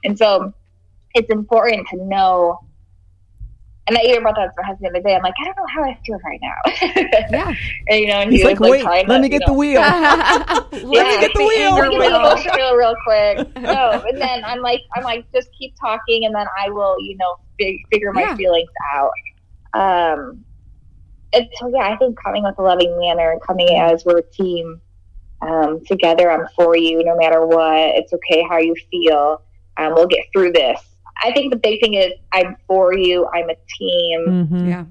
And 0.04 0.18
so 0.18 0.54
it's 1.14 1.30
important 1.30 1.88
to 1.90 1.98
know. 1.98 2.60
And 3.88 3.98
I 3.98 4.02
even 4.02 4.22
brought 4.22 4.36
that 4.36 4.50
up 4.50 4.56
to 4.56 4.62
my 4.62 4.68
husband 4.68 4.86
the 4.94 5.00
other 5.00 5.08
day. 5.08 5.16
I'm 5.16 5.22
like, 5.24 5.34
I 5.40 5.46
don't 5.46 5.56
know 5.56 5.66
how 5.74 5.84
I 5.84 5.98
feel 6.06 6.20
right 6.26 6.40
now. 6.42 7.28
yeah. 7.32 7.56
and, 7.88 8.00
you 8.02 8.08
know, 8.08 8.16
and 8.22 8.32
He's 8.32 8.42
he 8.42 8.48
like, 8.48 8.60
was 8.60 8.70
wait, 8.70 8.84
let 8.84 9.06
to, 9.08 9.20
me 9.20 9.24
you 9.24 9.30
get 9.30 9.40
know, 9.42 9.46
the 9.48 9.54
wheel. 9.54 9.82
Let 9.82 10.74
Yeah, 10.74 11.04
me 11.04 11.20
get 11.22 11.34
the 11.34 11.46
wheel. 11.46 11.72
Let 11.76 11.90
me 11.90 12.00
get 12.00 12.12
the 12.12 12.52
wheel. 12.56 12.56
wheel 12.56 12.76
real 12.76 12.96
quick. 13.06 13.48
No, 13.58 14.02
and 14.08 14.22
then 14.22 14.44
I'm 14.46 14.62
like, 14.62 14.82
I'm 14.96 15.04
like, 15.04 15.26
just 15.34 15.50
keep 15.58 15.74
talking, 15.80 16.26
and 16.26 16.34
then 16.36 16.48
I 16.64 16.70
will, 16.70 16.96
you 17.00 17.18
know, 17.18 17.36
fig- 17.60 17.80
figure 17.92 18.12
my 18.14 18.22
Yeah. 18.22 18.36
feelings 18.36 18.70
out. 18.94 19.12
Um, 19.74 20.44
and 21.34 21.48
so 21.56 21.68
yeah, 21.70 21.90
I 21.90 21.98
think 21.98 22.18
coming 22.22 22.44
with 22.44 22.58
a 22.58 22.62
loving 22.62 22.98
manner 23.00 23.32
and 23.32 23.42
coming 23.42 23.70
as 23.80 24.04
we're 24.06 24.20
a 24.20 24.24
team 24.32 24.82
um, 25.42 25.82
together. 25.86 26.32
I'm 26.32 26.48
for 26.56 26.76
you, 26.78 27.04
no 27.04 27.16
matter 27.18 27.46
what. 27.46 27.96
It's 27.96 28.14
okay 28.14 28.44
how 28.50 28.58
you 28.60 28.76
feel. 28.92 29.42
Um, 29.78 29.94
we'll 29.94 30.08
get 30.08 30.26
through 30.34 30.54
this. 30.54 30.80
I 31.24 31.32
think 31.34 31.52
the 31.52 31.58
big 31.60 31.82
thing 31.82 31.94
is 31.96 32.12
I'm 32.32 32.56
for 32.68 32.94
you. 32.94 33.28
I'm 33.34 33.50
a 33.50 33.56
team. 33.78 34.26
Mhm. 34.28 34.70
Yeah, 34.70 34.86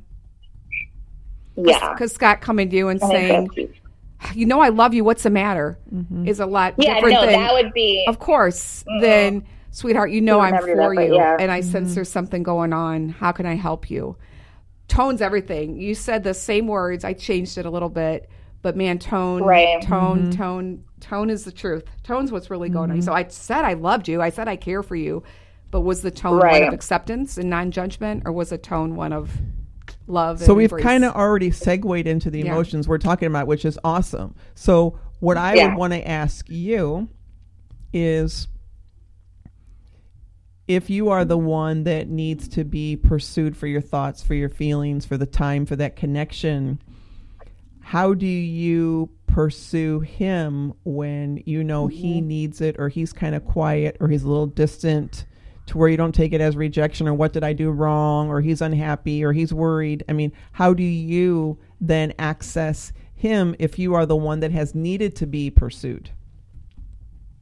Yeah. 1.57 1.93
because 1.93 2.13
Scott 2.13 2.41
coming 2.41 2.69
to 2.71 2.77
you 2.77 2.89
and 2.89 3.03
I 3.03 3.09
saying, 3.09 3.45
that's 3.45 3.55
huge. 3.57 3.83
"You 4.35 4.47
know, 4.47 4.61
I 4.61 4.69
love 4.69 4.95
you. 4.95 5.05
What's 5.05 5.23
the 5.23 5.31
matter?" 5.31 5.79
Mhm. 5.95 6.27
is 6.27 6.41
a 6.41 6.47
lot 6.47 6.75
yeah, 6.79 6.95
different 6.95 7.15
no, 7.15 7.21
than, 7.27 7.41
that 7.41 7.53
would 7.53 7.73
be. 7.73 8.05
of 8.09 8.19
course, 8.19 8.85
Mhm. 8.89 9.01
than 9.01 9.45
sweetheart. 9.71 10.11
You 10.11 10.21
know, 10.21 10.41
I'm 10.41 10.57
for 10.59 10.67
that, 10.95 11.07
you, 11.09 11.15
yeah. 11.15 11.37
and 11.39 11.51
I 11.51 11.61
sense 11.61 11.95
there's 11.95 12.11
something 12.11 12.43
going 12.43 12.73
on. 12.73 13.11
How 13.11 13.33
can 13.33 13.47
I 13.47 13.55
help 13.55 13.91
you? 13.91 14.17
Tone's 14.89 15.21
everything. 15.21 15.77
You 15.79 15.95
said 15.95 16.23
the 16.23 16.35
same 16.35 16.67
words. 16.67 17.05
I 17.05 17.13
changed 17.13 17.59
it 17.59 17.67
a 17.67 17.71
little 17.71 17.89
bit, 17.89 18.29
but 18.63 18.77
man, 18.77 18.99
tone, 18.99 19.43
Right. 19.43 19.83
tone, 19.83 20.31
tone, 20.31 20.85
tone 21.01 21.29
is 21.29 21.45
the 21.45 21.53
truth. 21.53 21.85
Tone's 22.05 22.31
what's 22.33 22.51
really 22.51 22.69
going 22.69 22.91
on. 22.91 23.03
So 23.03 23.13
I 23.13 23.27
said 23.29 23.65
I 23.65 23.75
loved 23.75 24.09
you. 24.09 24.23
I 24.23 24.31
said 24.31 24.49
I 24.49 24.57
care 24.57 24.83
for 24.83 24.97
you, 24.97 25.23
but 25.77 25.83
was 25.83 26.01
the 26.01 26.11
tone 26.11 26.39
one 26.39 26.63
of 26.63 26.73
acceptance 26.73 27.37
and 27.37 27.51
non-judgment, 27.51 28.23
or 28.25 28.33
was 28.33 28.49
the 28.49 28.57
tone 28.57 28.97
one 28.97 29.13
of 29.13 29.31
love? 30.07 30.41
So 30.41 30.53
and 30.53 30.57
we've 30.57 30.71
kind 30.71 31.05
of 31.05 31.15
already 31.15 31.51
segued 31.51 32.07
into 32.07 32.31
the 32.31 32.39
Yeah. 32.39 32.53
emotions 32.53 32.89
we're 32.89 32.97
talking 32.97 33.29
about, 33.29 33.47
which 33.47 33.67
is 33.67 33.79
awesome. 33.85 34.35
So 34.55 34.99
what 35.21 35.37
I 35.37 35.53
Yeah. 35.53 35.69
would 35.69 35.77
want 35.77 35.93
to 35.93 36.09
ask 36.09 36.49
you 36.49 37.11
is 37.93 38.49
if 40.67 40.89
you 40.89 41.11
are 41.11 41.27
the 41.27 41.37
one 41.37 41.85
that 41.85 42.09
needs 42.09 42.49
to 42.49 42.65
be 42.65 42.97
pursued 42.97 43.55
for 43.55 43.67
your 43.67 43.83
thoughts, 43.83 44.23
for 44.23 44.33
your 44.33 44.49
feelings, 44.49 45.05
for 45.05 45.19
the 45.19 45.27
time, 45.27 45.67
for 45.67 45.77
that 45.77 45.95
connection, 45.95 46.79
how 47.81 48.15
do 48.15 48.25
you 48.25 49.11
pursue 49.27 50.01
him 50.01 50.73
when 50.85 51.43
you 51.45 51.63
know 51.63 51.87
he 51.87 52.15
mm-hmm. 52.15 52.29
needs 52.29 52.63
it 52.63 52.77
or 52.79 52.89
he's 52.89 53.13
kind 53.13 53.35
of 53.35 53.45
quiet 53.45 53.99
or 54.01 54.09
he's 54.09 54.23
a 54.23 54.29
little 54.29 54.47
distant 54.47 55.27
to 55.67 55.79
where 55.79 55.89
you 55.89 55.97
don't 55.97 56.15
take 56.15 56.33
it 56.33 56.41
as 56.41 56.57
rejection 56.57 57.09
or 57.09 57.15
what 57.15 57.33
did 57.33 57.43
I 57.45 57.53
do 57.53 57.71
wrong 57.71 58.29
or 58.29 58.41
he's 58.41 58.61
unhappy 58.61 59.25
or 59.25 59.33
he's 59.33 59.53
worried? 59.53 60.05
I 60.09 60.13
mean, 60.13 60.33
how 60.53 60.73
do 60.75 60.83
you 60.83 61.59
then 61.81 62.13
access 62.19 62.93
him 63.15 63.55
if 63.59 63.79
you 63.79 63.95
are 63.95 64.07
the 64.07 64.17
one 64.17 64.41
that 64.41 64.53
has 64.53 64.75
needed 64.75 65.17
to 65.17 65.27
be 65.27 65.51
pursued? 65.51 66.11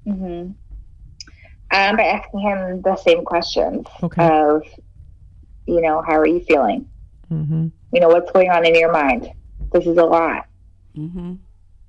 Mm-hmm. 0.06 0.52
Um, 1.70 1.96
by 1.96 2.04
asking 2.04 2.40
him 2.40 2.82
the 2.82 2.96
same 2.96 3.24
questions 3.24 3.86
Okay. 4.02 4.26
of, 4.26 4.62
you 5.66 5.80
know, 5.80 6.02
how 6.06 6.14
are 6.14 6.26
you 6.26 6.40
feeling? 6.40 6.88
Mm-hmm. 7.30 7.68
You 7.92 8.00
know, 8.00 8.08
what's 8.08 8.30
going 8.32 8.50
on 8.50 8.64
in 8.64 8.74
your 8.74 8.92
mind? 8.92 9.28
This 9.72 9.86
is 9.86 9.96
a 9.96 10.04
lot. 10.04 10.46
Mhm. 10.96 11.38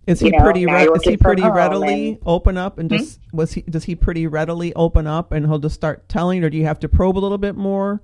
Is 0.07 0.21
You 0.21 0.27
he 0.29 0.31
know, 0.37 0.43
pretty? 0.43 0.65
Re- 0.67 0.87
is 0.95 1.01
he 1.03 1.17
pretty 1.17 1.41
readily 1.41 2.09
and- 2.09 2.17
open 2.25 2.57
up 2.57 2.77
and 2.77 2.89
Hmm? 2.91 2.97
just 2.97 3.19
was 3.33 3.53
he? 3.53 3.61
Does 3.61 3.85
he 3.85 3.95
pretty 3.95 4.27
readily 4.27 4.73
open 4.75 5.07
up 5.07 5.31
and 5.31 5.45
he'll 5.47 5.57
just 5.59 5.73
start 5.75 6.07
telling, 6.07 6.43
or 6.43 6.49
do 6.49 6.57
you 6.57 6.65
have 6.65 6.79
to 6.81 6.89
probe 6.89 7.17
a 7.17 7.19
little 7.19 7.39
bit 7.39 7.55
more? 7.55 8.01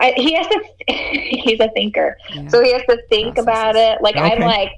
I, 0.00 0.12
he 0.16 0.34
has 0.34 0.46
to. 0.46 0.62
He's 0.92 1.58
a 1.60 1.70
thinker, 1.70 2.16
Yeah. 2.34 2.48
so 2.48 2.62
he 2.62 2.72
has 2.72 2.82
to 2.88 2.98
think 3.08 3.34
Processes. 3.36 3.44
about 3.44 3.76
it. 3.76 4.02
Like 4.02 4.16
I'm 4.16 4.40
like 4.40 4.72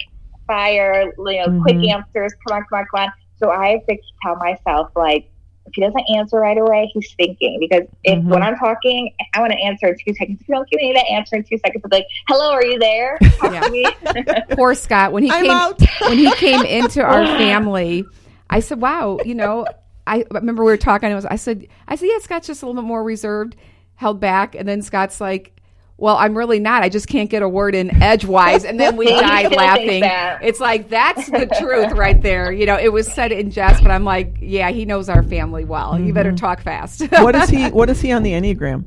fire, 0.47 1.13
you 1.19 1.47
know, 1.47 1.61
quick 1.63 1.77
Mhm. 1.77 1.91
answers. 1.93 2.33
Come 2.47 2.59
on, 2.59 2.65
come 2.71 2.79
on, 2.81 2.87
come 2.95 3.05
on. 3.07 3.13
So 3.37 3.51
I 3.51 3.69
have 3.71 3.87
to 3.87 3.97
tell 4.23 4.37
myself 4.37 4.91
like. 4.97 5.31
If 5.69 5.75
he 5.75 5.83
doesn't 5.83 6.05
answer 6.17 6.39
right 6.39 6.59
away, 6.59 6.91
he's 6.93 7.13
thinking. 7.15 7.59
Because 7.61 7.87
if 8.05 8.19
Mhm. 8.19 8.25
when 8.25 8.43
I'm 8.43 8.57
talking, 8.57 9.11
I 9.35 9.41
want 9.41 9.53
to 9.53 9.59
answer 9.59 9.89
in 9.89 9.97
two 10.05 10.15
seconds. 10.15 10.39
If 10.41 10.49
you 10.49 10.55
don't 10.55 10.69
give 10.69 10.81
me 10.81 10.93
that 10.95 11.07
answer 11.11 11.37
in 11.37 11.45
two 11.45 11.59
seconds, 11.59 11.85
I'm 11.85 11.91
like, 11.93 12.07
"Hello, 12.29 12.53
are 12.53 12.65
you 12.65 12.79
there? 12.79 13.19
Yeah. 13.43 14.41
Poor 14.51 14.75
Scott 14.75 15.13
when 15.13 15.23
he 15.23 15.31
I'm 15.31 15.43
came 15.43 15.51
out. 15.51 15.81
when 16.03 16.19
he 16.19 16.31
came 16.33 16.63
into 16.63 17.03
our 17.03 17.25
family. 17.27 18.05
I 18.51 18.61
said, 18.61 18.81
"Wow, 18.81 19.19
you 19.25 19.35
know." 19.35 19.67
I 20.07 20.25
remember 20.31 20.65
we 20.65 20.71
were 20.73 20.79
talking. 20.79 21.13
I 21.13 21.15
was. 21.15 21.27
I 21.27 21.37
said, 21.37 21.67
"I 21.87 21.95
said, 21.97 22.07
yeah, 22.11 22.19
Scott's 22.21 22.47
just 22.47 22.63
a 22.63 22.67
little 22.67 22.81
bit 22.81 22.87
more 22.89 23.03
reserved, 23.05 23.57
held 23.97 24.21
back." 24.21 24.55
And 24.55 24.67
then 24.67 24.81
Scott's 24.81 25.21
like, 25.21 25.53
"Well, 25.99 26.17
I'm 26.17 26.35
really 26.37 26.59
not. 26.59 26.83
I 26.83 26.89
just 26.89 27.07
can't 27.09 27.29
get 27.29 27.43
a 27.43 27.49
word 27.49 27.75
in 27.75 28.03
edgewise." 28.03 28.65
And 28.65 28.81
then 28.81 28.97
we 28.97 29.07
died 29.21 29.53
laughing. 29.55 30.03
It's 30.43 30.61
like 30.61 30.89
that's 30.89 31.27
the 31.29 31.47
truth 31.61 31.93
right 31.93 32.21
there. 32.23 32.51
You 32.51 32.65
know, 32.65 32.79
it 32.79 32.93
was 32.93 33.07
said 33.13 33.31
in 33.33 33.51
jest, 33.51 33.83
but 33.83 33.91
I'm 33.91 34.05
like, 34.05 34.37
"Yeah, 34.41 34.71
he 34.71 34.85
knows 34.87 35.09
our 35.11 35.23
family 35.23 35.65
well. 35.67 36.01
You 36.01 36.13
better 36.15 36.33
talk 36.33 36.63
fast." 36.63 37.03
what 37.11 37.35
is 37.35 37.51
he? 37.51 37.69
What 37.79 37.91
is 37.91 38.01
he 38.01 38.13
on 38.13 38.23
the 38.23 38.33
enneagram? 38.33 38.85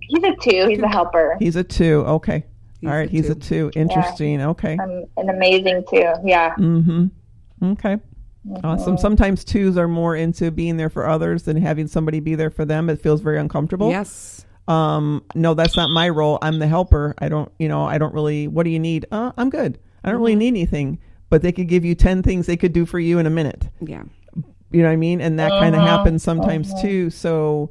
He's 0.00 0.24
a 0.24 0.34
two. 0.42 0.66
He's 0.68 0.80
a 0.80 0.88
helper. 0.88 1.36
He's 1.38 1.54
a 1.56 1.62
two. 1.64 2.02
Okay. 2.06 2.44
He's 2.80 2.88
All 2.90 2.96
right. 2.96 3.08
a 3.08 3.10
He's 3.10 3.28
a 3.28 3.34
two. 3.34 3.70
Interesting. 3.74 4.40
Okay. 4.40 4.76
Um, 4.82 5.04
an 5.16 5.28
amazing 5.28 5.84
two. 5.90 6.12
Yeah. 6.24 6.54
Mm-hmm. 6.56 7.06
Okay. 7.72 7.98
Awesome. 8.64 8.96
Sometimes 8.96 9.44
twos 9.44 9.76
are 9.76 9.88
more 9.88 10.16
into 10.16 10.50
being 10.50 10.76
there 10.78 10.88
for 10.88 11.06
others 11.06 11.42
than 11.42 11.56
having 11.58 11.86
somebody 11.88 12.20
be 12.20 12.34
there 12.36 12.50
for 12.50 12.64
them. 12.64 12.88
It 12.88 13.00
feels 13.00 13.20
very 13.20 13.38
uncomfortable. 13.38 13.90
yes. 13.90 14.37
Um, 14.68 15.24
no, 15.34 15.54
that's 15.54 15.76
not 15.76 15.90
my 15.90 16.08
role. 16.08 16.38
I'm 16.42 16.58
the 16.58 16.66
helper. 16.66 17.14
I 17.18 17.28
don't, 17.28 17.50
you 17.58 17.68
know, 17.68 17.84
I 17.84 17.98
don't 17.98 18.12
really, 18.14 18.46
what 18.48 18.64
do 18.64 18.70
you 18.70 18.78
need? 18.78 19.06
Uh, 19.10 19.32
I'm 19.36 19.50
good. 19.50 19.78
I 20.04 20.10
don't 20.10 20.20
really 20.20 20.32
Mm-hmm. 20.32 20.38
need 20.40 20.48
anything, 20.48 20.98
but 21.30 21.42
they 21.42 21.52
could 21.52 21.68
give 21.68 21.84
you 21.84 21.94
10 21.94 22.22
things 22.22 22.46
they 22.46 22.56
could 22.56 22.72
do 22.72 22.84
for 22.86 22.98
you 23.00 23.18
in 23.18 23.26
a 23.26 23.30
minute. 23.30 23.68
Yeah. 23.80 24.02
You 24.70 24.82
know 24.82 24.88
what 24.88 24.92
I 24.92 24.96
mean? 24.96 25.20
And 25.22 25.38
that 25.38 25.50
kind 25.50 25.74
of 25.74 25.80
Mhm. 25.80 25.86
happens 25.86 26.22
sometimes 26.22 26.72
too. 26.82 27.08
So, 27.10 27.70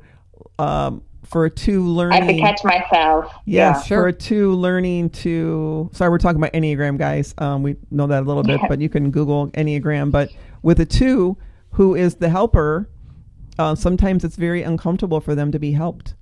um, 0.57 1.03
for 1.23 1.45
a 1.45 1.49
two 1.49 1.83
learning, 1.83 2.23
I 2.23 2.25
have 2.25 2.35
to 2.35 2.41
catch 2.41 2.63
myself. 2.63 3.31
yes, 3.45 3.85
Sure. 3.85 4.01
for 4.03 4.07
a 4.07 4.13
two 4.13 4.53
learning 4.53 5.09
to, 5.11 5.89
sorry, 5.93 6.09
we're 6.09 6.17
talking 6.17 6.41
about 6.41 6.53
Enneagram 6.53 6.97
guys. 6.97 7.35
Um, 7.37 7.61
we 7.63 7.75
know 7.91 8.07
that 8.07 8.23
a 8.23 8.25
little 8.25 8.43
bit, 8.43 8.59
Yeah. 8.61 8.67
but 8.69 8.79
you 8.81 8.89
can 8.89 9.11
Google 9.11 9.49
Enneagram, 9.49 10.09
but 10.11 10.29
with 10.63 10.79
a 10.79 10.85
two 10.85 11.37
who 11.71 11.93
is 11.95 12.15
the 12.15 12.29
helper, 12.29 12.89
uh, 13.59 13.75
sometimes 13.75 14.23
it's 14.23 14.37
very 14.37 14.63
uncomfortable 14.63 15.19
for 15.19 15.35
them 15.35 15.51
to 15.51 15.59
be 15.59 15.73
helped. 15.73 16.15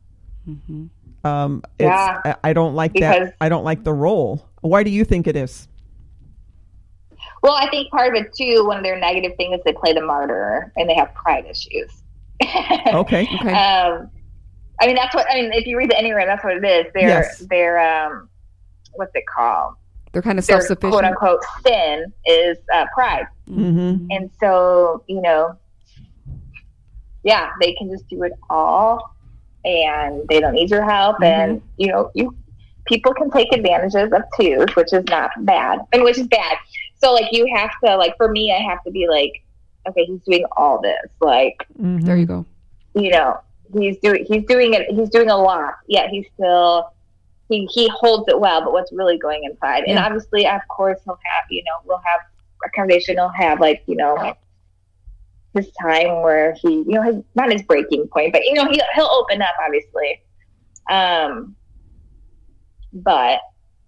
Mm-hmm. 0.47 0.85
Um, 1.27 1.63
it's, 1.79 1.85
Yeah. 1.85 2.21
I, 2.23 2.35
I 2.49 2.53
don't 2.53 2.75
like 2.75 2.93
Because- 2.93 3.27
that. 3.29 3.35
I 3.41 3.49
don't 3.49 3.63
like 3.63 3.83
the 3.83 3.93
role. 3.93 4.47
Why 4.61 4.83
do 4.83 4.89
you 4.89 5.03
think 5.05 5.27
it 5.27 5.35
is? 5.35 5.67
Well, 7.41 7.53
I 7.53 7.69
think 7.69 7.89
part 7.91 8.15
of 8.15 8.23
it 8.23 8.33
too, 8.33 8.65
one 8.65 8.77
of 8.77 8.83
their 8.83 8.99
negative 8.99 9.33
things 9.37 9.57
is 9.57 9.63
they 9.65 9.73
play 9.73 9.93
the 9.93 10.01
martyr 10.01 10.71
and 10.75 10.89
they 10.89 10.95
have 10.95 11.13
pride 11.13 11.45
issues. 11.45 12.01
Okay. 12.43 13.27
Okay. 13.39 13.53
Um, 13.53 14.09
I 14.81 14.87
mean, 14.87 14.95
that's 14.95 15.13
what 15.15 15.25
I 15.31 15.35
mean. 15.41 15.53
If 15.53 15.65
you 15.67 15.77
read 15.77 15.89
the 15.89 15.95
Enneagram, 15.95 16.25
that's 16.25 16.43
what 16.43 16.57
it 16.57 16.65
is. 16.65 16.91
They're 16.93 17.07
Yes. 17.07 17.39
they're 17.49 17.79
um, 17.79 18.29
what's 18.93 19.11
it 19.15 19.23
called? 19.25 19.75
They're 20.11 20.21
kind 20.21 20.37
of 20.37 20.43
self 20.45 20.63
sufficient. 20.63 20.91
Quote 20.91 21.05
unquote 21.05 21.39
sin 21.65 22.11
is 22.25 22.57
uh, 22.73 22.85
pride, 22.93 23.27
Mm-hmm. 23.49 24.07
and 24.09 24.29
so 24.39 25.03
you 25.07 25.21
know, 25.21 25.57
yeah, 27.23 27.51
they 27.61 27.73
can 27.73 27.89
just 27.89 28.07
do 28.09 28.23
it 28.23 28.33
all, 28.49 29.14
and 29.65 30.27
they 30.29 30.39
don't 30.39 30.53
need 30.53 30.69
your 30.69 30.83
help, 30.83 31.21
and 31.21 31.61
you 31.77 31.87
know, 31.87 32.11
you 32.13 32.35
people 32.85 33.13
can 33.13 33.31
take 33.31 33.51
advantages 33.51 34.11
of 34.13 34.21
twos, 34.37 34.75
which 34.75 34.93
is 34.93 35.03
not 35.09 35.31
bad, 35.39 35.79
and 35.91 36.03
which 36.03 36.17
is 36.19 36.27
bad. 36.27 36.57
So 37.01 37.13
like 37.13 37.31
you 37.31 37.47
have 37.55 37.71
to 37.83 37.97
like 37.97 38.15
for 38.17 38.29
me, 38.31 38.53
I 38.53 38.61
have 38.69 38.83
to 38.83 38.91
be 38.91 39.07
like, 39.09 39.43
okay, 39.89 40.05
he's 40.05 40.21
doing 40.21 40.45
all 40.55 40.79
this, 40.81 41.09
like 41.19 41.65
Mm-hmm. 41.81 42.05
There 42.05 42.17
you 42.17 42.25
go. 42.25 42.45
you 42.93 43.11
know, 43.11 43.39
he's 43.77 43.97
doing 43.97 44.25
he's 44.25 44.45
doing 44.45 44.73
it 44.75 44.87
he's 44.89 45.09
doing 45.09 45.29
a 45.29 45.37
lot. 45.37 45.73
Yet 45.87 46.09
he's 46.09 46.25
still 46.35 46.91
he 47.49 47.65
he 47.73 47.89
holds 47.89 48.27
it 48.27 48.39
well, 48.39 48.61
but 48.61 48.71
what's 48.71 48.91
really 48.91 49.17
going 49.17 49.43
inside? 49.43 49.83
And 49.87 49.99
obviously, 49.99 50.47
of 50.47 50.61
course, 50.69 50.99
he'll 51.05 51.15
have 51.15 51.45
you 51.49 51.63
know 51.63 51.77
we'll 51.85 51.97
have 52.05 52.21
a 52.65 52.69
conversation. 52.69 53.15
He'll 53.15 53.29
have 53.29 53.59
like 53.59 53.83
you 53.87 53.95
know 53.95 54.35
his 55.55 55.71
time 55.81 56.21
where 56.21 56.53
he 56.61 56.69
you 56.69 56.85
know 56.87 57.01
his 57.01 57.15
not 57.33 57.51
his 57.51 57.63
breaking 57.63 58.07
point, 58.09 58.33
but 58.33 58.43
you 58.43 58.53
know 58.53 58.65
he 58.69 58.79
he'll 58.93 59.05
open 59.07 59.41
up 59.41 59.55
obviously. 59.65 60.21
Um, 60.89 61.55
but 62.93 63.39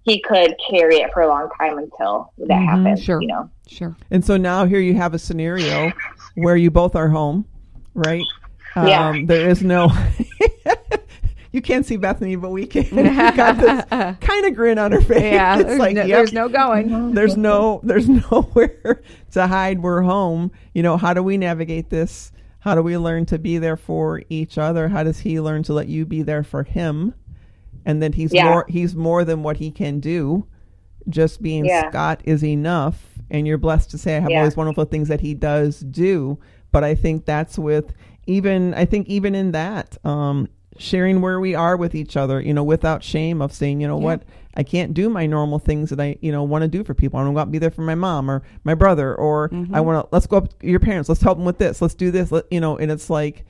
he 0.04 0.22
could 0.22 0.56
carry 0.70 0.98
it 0.98 1.12
for 1.14 1.22
a 1.22 1.28
long 1.28 1.50
time 1.60 1.78
until 1.78 2.34
that 2.38 2.50
Mhm, 2.50 2.66
happens. 2.66 3.04
sure. 3.04 3.22
You 3.22 3.28
know. 3.28 3.50
Sure. 3.68 3.96
And 4.10 4.24
so 4.24 4.38
now 4.38 4.66
here 4.66 4.80
you 4.80 4.94
have 4.96 5.14
a 5.14 5.20
scenario 5.20 5.94
where 6.36 6.56
you 6.56 6.72
both 6.72 6.96
are 6.96 7.10
home, 7.10 7.46
right? 7.94 8.24
Yeah. 8.76 9.10
Um, 9.10 9.26
there 9.26 9.48
is 9.48 9.62
no. 9.64 9.90
you 11.52 11.62
can't 11.62 11.86
see 11.86 11.98
Bethany, 11.98 12.36
but 12.36 12.50
we 12.52 12.66
can. 12.68 12.84
She 12.86 12.92
got 13.38 13.58
this 13.58 13.86
kind 14.20 14.46
of 14.46 14.54
grin 14.56 14.78
on 14.78 14.92
her 14.92 15.02
face. 15.02 15.22
Yeah, 15.24 15.56
it's 15.60 15.66
there's, 15.66 15.80
like 15.80 15.96
no, 15.96 16.04
yep, 16.04 16.18
there's 16.18 16.34
no 16.34 16.50
going. 16.50 17.14
there's 17.14 17.38
no 17.38 17.80
there's 17.84 18.10
nowhere 18.10 19.02
to 19.32 19.48
hide 19.48 19.82
we're 19.82 20.02
home 20.02 20.52
you 20.74 20.82
know 20.84 20.98
how 20.98 21.14
do 21.14 21.22
we 21.24 21.38
navigate 21.38 21.90
this 21.90 22.32
how 22.60 22.74
do 22.76 22.82
we 22.82 22.98
learn 22.98 23.26
to 23.26 23.38
be 23.38 23.58
there 23.58 23.78
for 23.78 24.22
each 24.30 24.58
other 24.58 24.88
how 24.88 25.04
does 25.04 25.20
he 25.20 25.40
learn 25.40 25.64
to 25.64 25.74
let 25.74 25.88
you 25.88 26.06
be 26.06 26.22
there 26.24 26.44
for 26.44 26.64
him 26.64 27.14
and 27.86 28.02
then 28.02 28.14
he's 28.14 28.34
Yeah. 28.34 28.46
more 28.46 28.66
he's 28.68 28.96
more 28.96 29.24
than 29.24 29.44
what 29.44 29.58
he 29.58 29.70
can 29.72 30.00
do 30.00 30.46
just 31.10 31.42
being 31.42 31.66
Yeah. 31.66 31.90
scott 31.90 32.22
is 32.26 32.44
enough 32.44 33.04
and 33.30 33.46
you're 33.46 33.58
blessed 33.58 33.92
to 33.92 33.98
say 33.98 34.18
i 34.18 34.20
have 34.20 34.30
Yeah. 34.32 34.40
all 34.40 34.46
these 34.46 34.58
wonderful 34.58 34.86
things 34.86 35.08
that 35.10 35.22
he 35.22 35.34
does 35.34 35.80
do 35.82 36.40
but 36.72 36.84
i 36.84 36.96
think 36.96 37.26
that's 37.26 37.58
with 37.60 37.94
even 38.26 38.74
i 38.74 38.86
think 38.86 39.08
even 39.08 39.36
in 39.36 39.52
that 39.52 39.98
um 40.06 40.48
sharing 40.80 41.22
where 41.22 41.40
we 41.40 41.56
are 41.56 41.76
with 41.78 41.96
each 41.96 42.16
other 42.18 42.42
you 42.42 42.54
know 42.54 42.63
without 42.63 43.04
shame 43.04 43.42
of 43.42 43.52
saying 43.54 43.82
you 43.82 43.88
know 43.88 44.00
Yeah. 44.00 44.06
what 44.06 44.24
I 44.58 44.63
can't 44.63 44.96
do 44.96 45.08
my 45.08 45.28
normal 45.28 45.60
things 45.60 45.92
that 45.92 46.00
I, 46.00 46.18
you 46.20 46.32
know, 46.32 46.42
want 46.42 46.63
to 46.63 46.68
do 46.68 46.84
for 46.84 46.96
people. 46.96 47.20
I 47.20 47.22
want 47.22 47.30
to 47.30 47.36
go 47.36 47.40
out 47.42 47.44
and 47.44 47.52
be 47.52 47.60
there 47.60 47.70
for 47.70 47.84
my 47.84 47.94
mom 47.94 48.30
or 48.30 48.42
my 48.63 48.74
brother, 48.74 49.13
or 49.13 49.50
mm-hmm. 49.50 49.74
I 49.74 49.82
want 49.82 50.04
to, 50.04 50.10
let's 50.12 50.26
go 50.26 50.38
up 50.38 50.60
to 50.60 50.68
your 50.68 50.80
parents. 50.80 51.08
Let's 51.08 51.22
help 51.22 51.38
them 51.38 51.46
with 51.46 51.60
this. 51.60 51.80
Let's 51.80 51.94
do 51.94 52.10
this. 52.10 52.32
Let, 52.32 52.52
you 52.52 52.60
know, 52.60 52.76
and 52.76 52.90
it's 52.90 53.08
like, 53.08 53.46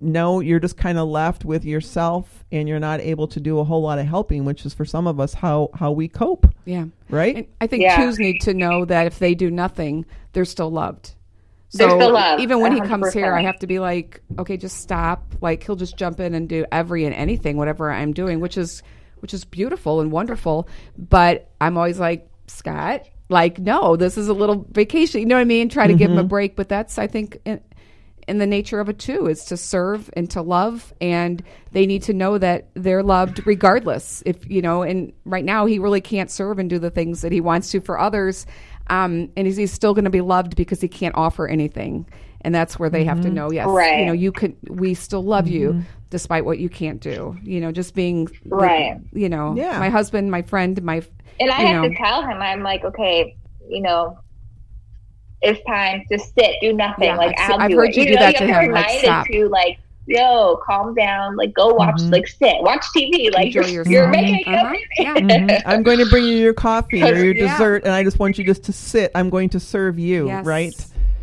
no, 0.00 0.40
you're 0.40 0.58
just 0.58 0.78
kind 0.78 0.96
of 0.96 1.06
left 1.06 1.44
with 1.44 1.66
yourself 1.66 2.44
and 2.50 2.66
you're 2.66 2.80
not 2.80 3.00
able 3.00 3.28
to 3.28 3.40
do 3.40 3.58
a 3.58 3.64
whole 3.64 3.82
lot 3.82 3.98
of 3.98 4.06
helping, 4.06 4.46
which 4.46 4.64
is 4.64 4.72
for 4.72 4.86
some 4.86 5.06
of 5.06 5.20
us 5.20 5.34
how, 5.34 5.68
how 5.74 5.92
we 5.92 6.08
cope. 6.08 6.46
Yeah. 6.64 6.86
Right. 7.10 7.36
And 7.36 7.46
I 7.60 7.66
think 7.66 7.82
Yeah. 7.82 7.96
twos 7.96 8.18
need 8.18 8.40
to 8.40 8.54
know 8.54 8.86
that 8.86 9.06
if 9.06 9.18
they 9.18 9.34
do 9.34 9.50
nothing, 9.50 10.06
they're 10.32 10.46
still 10.46 10.70
loved. 10.70 11.12
So 11.70 11.78
They're 11.78 11.90
still 11.90 12.12
loved, 12.12 12.42
even 12.42 12.60
when 12.60 12.72
he 12.72 12.80
comes 12.80 13.12
here, 13.12 13.34
I 13.34 13.42
have 13.42 13.58
to 13.58 13.66
be 13.66 13.78
like, 13.78 14.22
okay, 14.38 14.56
just 14.56 14.78
stop. 14.78 15.34
Like 15.42 15.62
he'll 15.62 15.76
just 15.76 15.96
jump 15.98 16.18
in 16.18 16.34
and 16.34 16.48
do 16.48 16.64
every 16.72 17.04
and 17.04 17.14
anything, 17.14 17.58
whatever 17.58 17.92
I'm 17.92 18.14
doing, 18.14 18.40
which 18.40 18.56
is 18.56 18.82
which 19.20 19.34
is 19.34 19.44
beautiful 19.44 20.00
and 20.00 20.10
wonderful. 20.10 20.68
But 20.96 21.50
I'm 21.60 21.76
always 21.76 21.98
like, 21.98 22.30
Scott, 22.46 23.06
like, 23.28 23.58
no, 23.58 23.96
this 23.96 24.16
is 24.16 24.28
a 24.28 24.32
little 24.32 24.66
vacation. 24.70 25.20
You 25.20 25.26
know 25.26 25.34
what 25.34 25.42
I 25.42 25.44
mean? 25.44 25.68
Try 25.68 25.86
to 25.86 25.94
give 25.94 26.10
him 26.10 26.16
a 26.16 26.20
mm-hmm. 26.20 26.28
break. 26.28 26.56
But 26.56 26.70
that's 26.70 26.98
I 26.98 27.06
think 27.06 27.38
in, 27.44 27.60
in 28.28 28.38
the 28.38 28.46
nature 28.46 28.78
of 28.78 28.88
a 28.88 28.92
two 28.92 29.26
is 29.26 29.44
to 29.46 29.56
serve 29.56 30.10
and 30.14 30.30
to 30.30 30.42
love 30.42 30.92
and 31.00 31.42
they 31.72 31.86
need 31.86 32.02
to 32.02 32.12
know 32.12 32.38
that 32.38 32.68
they're 32.74 33.02
loved 33.02 33.46
regardless 33.46 34.22
if 34.26 34.48
you 34.48 34.60
know 34.60 34.82
and 34.82 35.14
right 35.24 35.46
now 35.46 35.64
he 35.64 35.78
really 35.78 36.02
can't 36.02 36.30
serve 36.30 36.58
and 36.58 36.68
do 36.68 36.78
the 36.78 36.90
things 36.90 37.22
that 37.22 37.32
he 37.32 37.40
wants 37.40 37.70
to 37.70 37.80
for 37.80 37.98
others 37.98 38.44
um, 38.90 39.30
and 39.36 39.46
he's, 39.46 39.56
he's 39.56 39.72
still 39.72 39.94
going 39.94 40.04
to 40.04 40.10
be 40.10 40.20
loved 40.20 40.56
because 40.56 40.80
he 40.80 40.88
can't 40.88 41.14
offer 41.14 41.46
anything 41.46 42.06
and 42.42 42.54
that's 42.54 42.78
where 42.78 42.88
they 42.88 43.04
have 43.04 43.20
to 43.20 43.28
know 43.30 43.50
yes 43.50 43.66
Right. 43.66 44.00
you 44.00 44.06
know 44.06 44.12
you 44.12 44.30
could 44.32 44.56
we 44.68 44.94
still 44.94 45.22
love 45.24 45.48
you 45.48 45.82
despite 46.10 46.44
what 46.44 46.58
you 46.58 46.68
can't 46.68 47.00
do 47.00 47.36
you 47.42 47.60
know 47.60 47.72
just 47.72 47.94
being 47.94 48.28
Right. 48.46 48.98
you 49.12 49.28
know 49.28 49.54
Yeah. 49.56 49.78
my 49.78 49.88
husband 49.88 50.30
my 50.30 50.42
friend 50.42 50.80
my 50.82 51.02
And 51.40 51.50
I 51.50 51.60
you 51.62 51.66
have 51.66 51.82
know. 51.82 51.88
to 51.88 51.94
tell 51.96 52.22
him, 52.22 52.40
I'm 52.40 52.62
like, 52.62 52.84
okay, 52.84 53.36
you 53.68 53.80
know, 53.82 54.18
it's 55.40 55.62
time 55.66 56.02
to 56.10 56.18
sit, 56.18 56.56
do 56.60 56.72
nothing. 56.72 57.04
Yeah, 57.08 57.16
like 57.16 57.38
I've- 57.38 57.52
I'll 57.52 57.60
I've 57.60 57.70
do 57.70 57.76
heard 57.76 57.90
it. 57.90 57.96
you 57.96 58.04
do 58.06 58.14
know, 58.14 58.20
that 58.20 58.40
you 58.40 58.46
to 58.46 58.52
have 58.52 58.64
him, 58.64 58.72
like, 58.72 58.98
stop. 59.00 59.26
to 59.28 59.48
like, 59.48 59.78
yo, 60.08 60.56
calm 60.64 60.94
down. 60.94 61.36
Like 61.36 61.52
go 61.54 61.74
watch, 61.74 62.00
like 62.02 62.26
sit, 62.26 62.56
watch 62.60 62.84
TV. 62.96 63.32
Like 63.32 63.54
Enjoy 63.54 63.68
you're, 63.68 63.84
you're 63.88 64.08
making 64.08 64.42
a 64.52 64.56
Uh-huh. 64.56 64.74
commitment. 64.96 65.50
Yeah. 65.50 65.58
Mhm. 65.58 65.62
I'm 65.66 65.82
going 65.82 65.98
to 65.98 66.06
bring 66.06 66.24
you 66.24 66.36
your 66.36 66.54
coffee 66.54 67.02
or 67.02 67.14
your 67.14 67.34
Yeah. 67.36 67.52
dessert, 67.52 67.84
and 67.84 67.92
I 67.92 68.02
just 68.02 68.18
want 68.18 68.38
you 68.38 68.44
just 68.44 68.64
to 68.64 68.72
sit. 68.72 69.12
I'm 69.14 69.30
going 69.30 69.50
to 69.50 69.60
serve 69.60 69.98
you, 69.98 70.26
Yes. 70.26 70.44
right? 70.46 70.74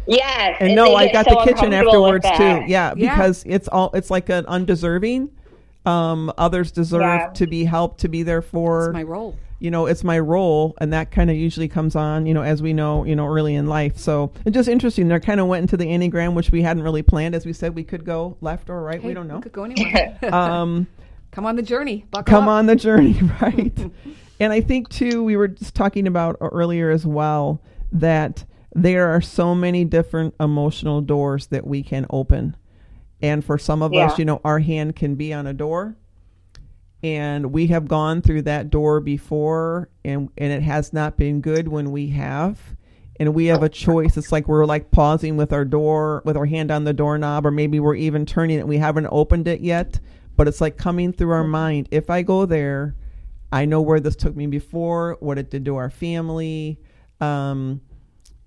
Yes, 0.08 0.58
And 0.60 0.76
no, 0.76 0.96
I 0.96 1.12
got 1.12 1.26
so 1.28 1.34
the 1.36 1.46
kitchen 1.52 1.74
afterwards 1.74 2.26
too. 2.30 2.38
that. 2.38 2.70
Yeah, 2.70 2.94
Yeah. 2.96 3.16
because 3.16 3.44
it's 3.48 3.68
all 3.68 3.90
it's 3.96 4.12
like 4.12 4.30
an 4.30 4.46
undeserving. 4.46 5.30
Um, 5.88 6.32
others 6.38 6.72
deserve 6.72 7.02
Yeah. 7.02 7.28
to 7.34 7.48
be 7.48 7.64
helped, 7.64 8.02
to 8.02 8.08
be 8.08 8.22
there 8.24 8.42
for. 8.44 8.86
it's 8.88 8.94
my 8.94 9.04
role 9.04 9.36
you 9.60 9.72
know, 9.72 9.86
it's 9.86 10.04
my 10.04 10.20
role, 10.20 10.76
and 10.82 10.92
that 10.94 11.12
kind 11.12 11.30
of 11.30 11.36
usually 11.36 11.68
comes 11.68 11.96
on, 11.96 12.26
you 12.26 12.34
know, 12.34 12.42
as 12.42 12.62
we 12.62 12.74
know, 12.74 13.06
you 13.06 13.16
know, 13.16 13.26
early 13.26 13.56
in 13.56 13.68
life. 13.68 13.98
So 13.98 14.32
it's 14.46 14.54
just 14.54 14.68
interesting. 14.68 15.08
They 15.08 15.20
kind 15.20 15.40
of 15.40 15.48
went 15.48 15.62
into 15.62 15.78
the 15.78 15.86
enneagram, 15.86 16.34
which 16.34 16.52
we 16.52 16.62
hadn't 16.62 16.84
really 16.84 17.04
planned. 17.04 17.36
As 17.36 17.46
we 17.46 17.54
said, 17.54 17.74
we 17.74 17.84
could 17.84 18.04
go 18.04 18.38
left 18.42 18.70
or 18.70 18.82
right. 18.82 19.02
we 19.02 19.14
don't 19.14 19.28
know. 19.28 19.40
could 19.40 19.54
go 19.54 19.64
anywhere 19.64 20.18
Um, 20.34 20.88
come 21.32 21.46
on 21.46 21.56
the 21.56 21.62
journey 21.62 22.06
Buckle 22.12 22.32
come 22.32 22.44
up. 22.46 22.50
on 22.50 22.66
the 22.66 22.76
journey, 22.76 23.20
right? 23.42 23.92
and 24.40 24.54
I 24.54 24.62
think 24.62 24.90
too, 24.90 25.24
we 25.24 25.38
were 25.38 25.48
just 25.48 25.74
talking 25.74 26.08
about 26.08 26.38
earlier 26.42 26.90
as 26.90 27.06
well 27.06 27.62
that 27.92 28.46
there 28.74 29.08
are 29.10 29.22
so 29.22 29.56
many 29.56 29.86
different 29.86 30.36
emotional 30.40 31.00
doors 31.00 31.48
that 31.48 31.66
we 31.66 31.82
can 31.82 32.06
open. 32.10 32.58
And 33.22 33.44
for 33.44 33.58
some 33.58 33.82
of 33.82 33.94
us, 33.94 34.20
you 34.20 34.26
know, 34.26 34.42
our 34.44 34.60
hand 34.60 34.98
can 34.98 35.16
be 35.16 35.34
on 35.34 35.48
a 35.48 35.54
door 35.54 35.96
and 37.06 37.54
we 37.54 37.68
have 37.68 37.88
gone 37.88 38.24
through 38.24 38.42
that 38.42 38.72
door 38.72 39.00
before 39.00 39.90
and 40.04 40.30
and 40.40 40.52
it 40.52 40.64
has 40.64 40.92
not 40.92 41.18
been 41.18 41.40
good 41.40 41.68
when 41.68 41.92
we 41.92 42.08
have. 42.10 42.60
And 43.18 43.34
we 43.34 43.46
have 43.46 43.64
a 43.64 43.70
choice. 43.70 44.18
It's 44.18 44.34
like 44.34 44.48
we're 44.48 44.66
like 44.66 44.92
pausing 44.92 45.38
with 45.38 45.54
our 45.54 45.64
door 45.64 46.22
with 46.26 46.36
our 46.36 46.48
hand 46.48 46.72
on 46.72 46.84
the 46.84 46.94
doorknob 46.94 47.46
or 47.46 47.52
maybe 47.52 47.80
we're 47.80 47.96
even 47.96 48.26
turning 48.26 48.60
it. 48.60 48.68
We 48.68 48.78
haven't 48.78 49.08
opened 49.12 49.48
it 49.48 49.62
yet 49.62 50.00
but 50.36 50.50
it's 50.50 50.60
like 50.60 50.78
coming 50.78 51.14
through 51.14 51.32
our 51.32 51.44
mind. 51.44 51.88
If 51.92 52.10
i 52.10 52.22
go 52.24 52.46
there 52.46 52.96
i 53.52 53.64
know 53.64 53.80
where 53.80 54.00
this 54.00 54.16
took 54.16 54.36
me 54.36 54.48
before 54.48 55.16
what 55.20 55.38
it 55.38 55.52
did 55.52 55.64
to 55.64 55.76
our 55.76 55.92
family 55.92 56.80
um 57.22 57.80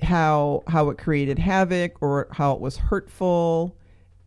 how 0.02 0.64
how 0.66 0.90
it 0.90 0.98
created 0.98 1.38
havoc 1.38 2.00
or 2.00 2.28
how 2.32 2.52
it 2.52 2.60
was 2.60 2.76
hurtful. 2.76 3.76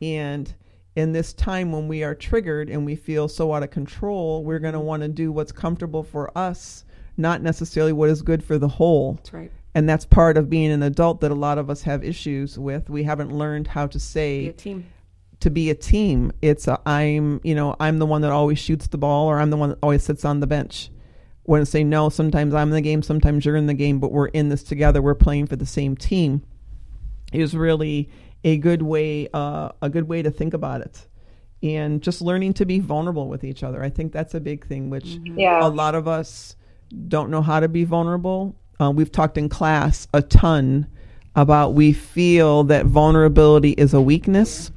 And 0.02 0.54
in 0.96 1.14
this 1.14 1.34
time 1.34 1.72
when 1.72 1.88
we 1.88 2.04
are 2.04 2.14
triggered 2.14 2.70
and 2.70 2.86
we 2.86 2.96
feel 2.96 3.28
so 3.28 3.54
out 3.54 3.64
of 3.64 3.72
control 3.72 4.44
we're 4.44 4.60
going 4.60 4.74
to 4.74 4.80
mm-hmm. 4.80 4.88
want 4.88 5.02
to 5.02 5.08
do 5.08 5.32
what's 5.32 5.52
comfortable 5.52 6.04
for 6.04 6.36
us 6.38 6.84
not 7.18 7.42
necessarily 7.42 7.94
what 7.94 8.10
is 8.10 8.22
good 8.22 8.44
for 8.44 8.58
the 8.58 8.68
whole. 8.68 9.14
That's 9.14 9.34
right. 9.34 9.52
And 9.74 9.88
that's 9.88 10.04
part 10.04 10.38
of 10.38 10.50
being 10.50 10.72
an 10.72 10.84
adult 10.84 11.22
that 11.22 11.32
a 11.32 11.36
lot 11.36 11.58
of 11.58 11.70
us 11.70 11.84
have 11.84 12.04
issues 12.04 12.60
with. 12.60 12.90
We 12.90 13.04
haven't 13.04 13.32
learned 13.32 13.68
how 13.68 13.88
to 13.88 13.98
be 13.98 14.00
say 14.00 14.48
a 14.48 14.54
team. 14.54 14.86
to 15.40 15.50
be 15.50 15.70
a 15.70 15.76
team. 15.76 16.34
It's 16.42 16.68
a, 16.68 16.80
i'm 16.86 17.40
you 17.44 17.56
know 17.56 17.76
i'm 17.80 18.00
the 18.00 18.06
one 18.06 18.22
that 18.22 18.32
always 18.32 18.60
shoots 18.60 18.88
the 18.88 18.98
ball 18.98 19.28
or 19.28 19.40
i'm 19.40 19.50
the 19.50 19.58
one 19.58 19.70
that 19.70 19.80
always 19.82 20.04
sits 20.04 20.26
on 20.26 20.42
the 20.42 20.48
bench. 20.48 20.90
When 21.44 21.62
I 21.62 21.64
say 21.64 21.84
no 21.84 22.10
sometimes 22.10 22.54
i'm 22.54 22.70
in 22.70 22.74
the 22.74 22.82
game 22.82 23.02
sometimes 23.02 23.46
you're 23.46 23.56
in 23.56 23.68
the 23.68 23.74
game 23.74 24.00
but 24.00 24.12
we're 24.12 24.28
in 24.28 24.50
this 24.50 24.64
together. 24.64 25.02
We're 25.02 25.16
playing 25.16 25.48
for 25.48 25.56
the 25.56 25.66
same 25.66 25.96
team. 25.96 26.44
Is 27.32 27.56
really 27.56 28.10
a 28.44 28.58
good 28.58 28.82
way 28.82 29.28
uh, 29.34 29.70
a 29.82 29.90
good 29.90 30.08
way 30.08 30.22
to 30.22 30.32
think 30.32 30.54
about 30.54 30.82
it 30.82 31.08
and 31.64 32.02
just 32.02 32.22
learning 32.22 32.54
to 32.54 32.66
be 32.66 32.80
vulnerable 32.80 33.28
with 33.28 33.44
each 33.44 33.64
other 33.64 33.84
i 33.84 33.90
think 33.90 34.12
that's 34.12 34.34
a 34.34 34.40
big 34.40 34.66
thing 34.66 34.90
which 34.90 35.20
Yeah. 35.24 35.60
a 35.66 35.70
lot 35.70 35.96
of 35.96 36.08
us 36.08 36.56
don't 37.08 37.30
know 37.30 37.42
how 37.42 37.60
to 37.60 37.68
be 37.68 37.84
vulnerable 37.84 38.56
uh, 38.80 38.92
we've 38.92 39.12
talked 39.12 39.38
in 39.38 39.48
class 39.50 40.08
a 40.14 40.22
ton 40.22 40.88
about 41.36 41.74
we 41.74 41.94
feel 41.94 42.64
that 42.66 42.86
vulnerability 42.88 43.72
is 43.72 43.94
a 43.94 44.02
weakness 44.02 44.72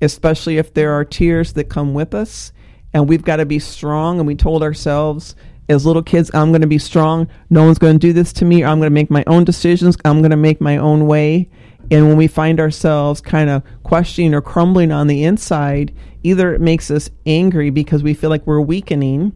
especially 0.00 0.56
if 0.56 0.72
there 0.74 0.92
are 0.92 1.04
tears 1.04 1.52
that 1.52 1.64
come 1.64 1.92
with 1.94 2.14
us 2.14 2.52
and 2.92 3.08
we've 3.08 3.22
got 3.22 3.36
to 3.36 3.46
be 3.46 3.58
strong. 3.58 4.18
And 4.18 4.26
we 4.26 4.34
told 4.34 4.62
ourselves 4.62 5.36
as 5.68 5.86
little 5.86 6.02
kids, 6.02 6.30
I'm 6.34 6.50
going 6.50 6.62
to 6.62 6.66
be 6.66 6.78
strong. 6.78 7.28
No 7.48 7.64
one's 7.64 7.78
going 7.78 7.94
to 7.94 7.98
do 7.98 8.12
this 8.12 8.32
to 8.34 8.44
me. 8.44 8.64
I'm 8.64 8.78
going 8.78 8.90
to 8.90 8.94
make 8.94 9.10
my 9.10 9.22
own 9.26 9.44
decisions. 9.44 9.96
I'm 10.04 10.20
going 10.20 10.32
to 10.32 10.36
make 10.36 10.60
my 10.60 10.76
own 10.78 11.06
way. 11.06 11.48
And 11.90 12.06
when 12.08 12.16
we 12.16 12.28
find 12.28 12.60
ourselves 12.60 13.20
kind 13.20 13.50
of 13.50 13.62
questioning 13.82 14.32
or 14.34 14.40
crumbling 14.40 14.92
on 14.92 15.06
the 15.08 15.24
inside, 15.24 15.92
either 16.22 16.54
it 16.54 16.60
makes 16.60 16.90
us 16.90 17.10
angry 17.26 17.70
because 17.70 18.02
we 18.02 18.14
feel 18.14 18.30
like 18.30 18.46
we're 18.46 18.60
weakening, 18.60 19.32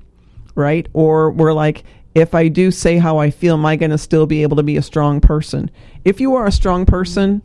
right? 0.55 0.89
Or 0.93 1.31
we're 1.33 1.53
like, 1.53 1.85
if 2.15 2.33
I 2.33 2.47
do 2.47 2.71
say 2.71 2.99
how 2.99 3.19
I 3.19 3.31
feel, 3.31 3.55
am 3.55 3.67
I 3.67 3.75
going 3.75 3.91
to 3.91 3.99
still 3.99 4.27
be 4.27 4.43
able 4.43 4.57
to 4.59 4.63
be 4.63 4.77
a 4.77 4.83
strong 4.83 5.21
person? 5.21 5.69
If 6.05 6.21
you 6.21 6.37
are 6.37 6.47
a 6.47 6.53
strong 6.53 6.87
person, 6.87 7.43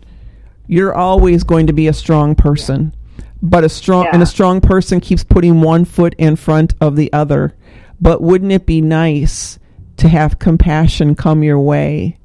you're 0.67 0.93
always 0.93 1.43
going 1.43 1.65
to 1.67 1.73
be 1.73 1.87
a 1.87 1.93
strong 1.93 2.35
person. 2.35 2.93
But 3.41 3.63
a 3.63 3.69
strong 3.69 4.03
Yeah. 4.03 4.11
and 4.13 4.21
a 4.21 4.27
strong 4.27 4.61
person 4.61 4.99
keeps 4.99 5.23
putting 5.23 5.61
one 5.61 5.85
foot 5.85 6.13
in 6.19 6.35
front 6.35 6.75
of 6.79 6.95
the 6.95 7.11
other. 7.11 7.55
But 7.99 8.21
wouldn't 8.21 8.51
it 8.51 8.67
be 8.67 8.79
nice 8.79 9.57
to 9.97 10.07
have 10.07 10.37
compassion 10.37 11.15
come 11.15 11.41
your 11.41 11.59
way 11.59 12.18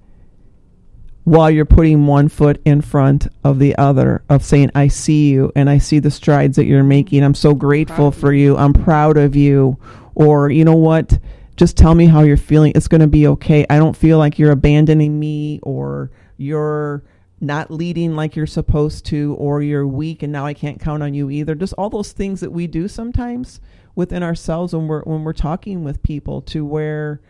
while 1.24 1.50
you're 1.50 1.64
putting 1.64 2.06
one 2.06 2.28
foot 2.28 2.60
in 2.64 2.80
front 2.82 3.26
of 3.42 3.58
the 3.58 3.74
other 3.76 4.22
of 4.28 4.44
saying 4.44 4.70
I 4.74 4.88
see 4.88 5.30
you 5.30 5.50
and 5.56 5.68
I 5.70 5.78
see 5.78 5.98
the 5.98 6.10
strides 6.10 6.56
that 6.56 6.66
you're 6.66 6.84
making. 6.84 7.24
I'm 7.24 7.34
so 7.34 7.54
grateful 7.54 8.10
for 8.10 8.32
you. 8.32 8.56
I'm 8.56 8.74
proud 8.74 9.16
of 9.16 9.34
you. 9.34 9.78
Or 10.14 10.50
you 10.50 10.64
know 10.64 10.76
what? 10.76 11.18
Just 11.56 11.76
tell 11.76 11.94
me 11.94 12.06
how 12.06 12.22
you're 12.22 12.36
feeling. 12.36 12.72
It's 12.74 12.88
going 12.88 13.00
to 13.00 13.06
be 13.06 13.26
okay. 13.28 13.64
I 13.70 13.78
don't 13.78 13.96
feel 13.96 14.18
like 14.18 14.38
you're 14.38 14.50
abandoning 14.50 15.18
me 15.18 15.60
or 15.62 16.10
you're 16.36 17.02
not 17.40 17.70
leading 17.70 18.16
like 18.16 18.36
you're 18.36 18.46
supposed 18.46 19.06
to 19.06 19.34
or 19.38 19.62
you're 19.62 19.86
weak 19.86 20.22
and 20.22 20.32
now 20.32 20.46
I 20.46 20.54
can't 20.54 20.80
count 20.80 21.02
on 21.02 21.14
you 21.14 21.30
either. 21.30 21.54
Just 21.54 21.74
all 21.74 21.90
those 21.90 22.12
things 22.12 22.40
that 22.40 22.52
we 22.52 22.66
do 22.66 22.86
sometimes 22.86 23.60
within 23.94 24.22
ourselves 24.22 24.74
when 24.74 24.88
we're 24.88 25.02
when 25.02 25.24
we're 25.24 25.32
talking 25.32 25.84
with 25.84 26.02
people 26.02 26.42
to 26.42 26.64
where 26.64 27.20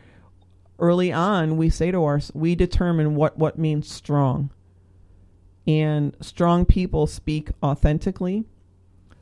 early 0.78 1.12
on 1.12 1.56
we 1.56 1.70
say 1.70 1.90
to 1.90 2.04
us 2.04 2.30
we 2.34 2.54
determine 2.54 3.14
what 3.14 3.38
what 3.38 3.58
means 3.58 3.90
strong. 3.90 4.50
And 5.66 6.14
strong 6.20 6.66
people 6.66 7.06
speak 7.06 7.50
authentically. 7.62 8.44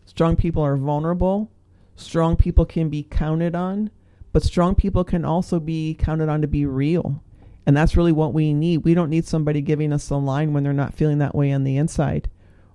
Strong 0.05 0.37
people 0.37 0.63
are 0.63 0.77
vulnerable. 0.77 1.51
Strong 1.95 2.37
people 2.37 2.65
can 2.65 2.89
be 2.89 3.05
counted 3.05 3.55
on. 3.55 3.91
But 4.33 4.43
strong 4.43 4.75
people 4.75 5.05
can 5.05 5.25
also 5.25 5.61
be 5.61 5.95
counted 5.95 6.29
on 6.29 6.41
to 6.41 6.49
be 6.49 6.67
real. 6.67 7.23
And 7.65 7.77
that's 7.77 7.97
really 7.97 8.11
what 8.13 8.35
we 8.35 8.53
need. 8.53 8.79
We 8.79 8.95
don't 8.95 9.11
need 9.11 9.25
somebody 9.25 9.61
giving 9.61 9.93
us 9.93 10.11
a 10.11 10.17
line 10.17 10.53
when 10.53 10.65
they're 10.65 10.73
not 10.73 10.95
feeling 10.95 11.19
that 11.19 11.35
way 11.35 11.53
on 11.53 11.63
the 11.63 11.77
inside. 11.77 12.29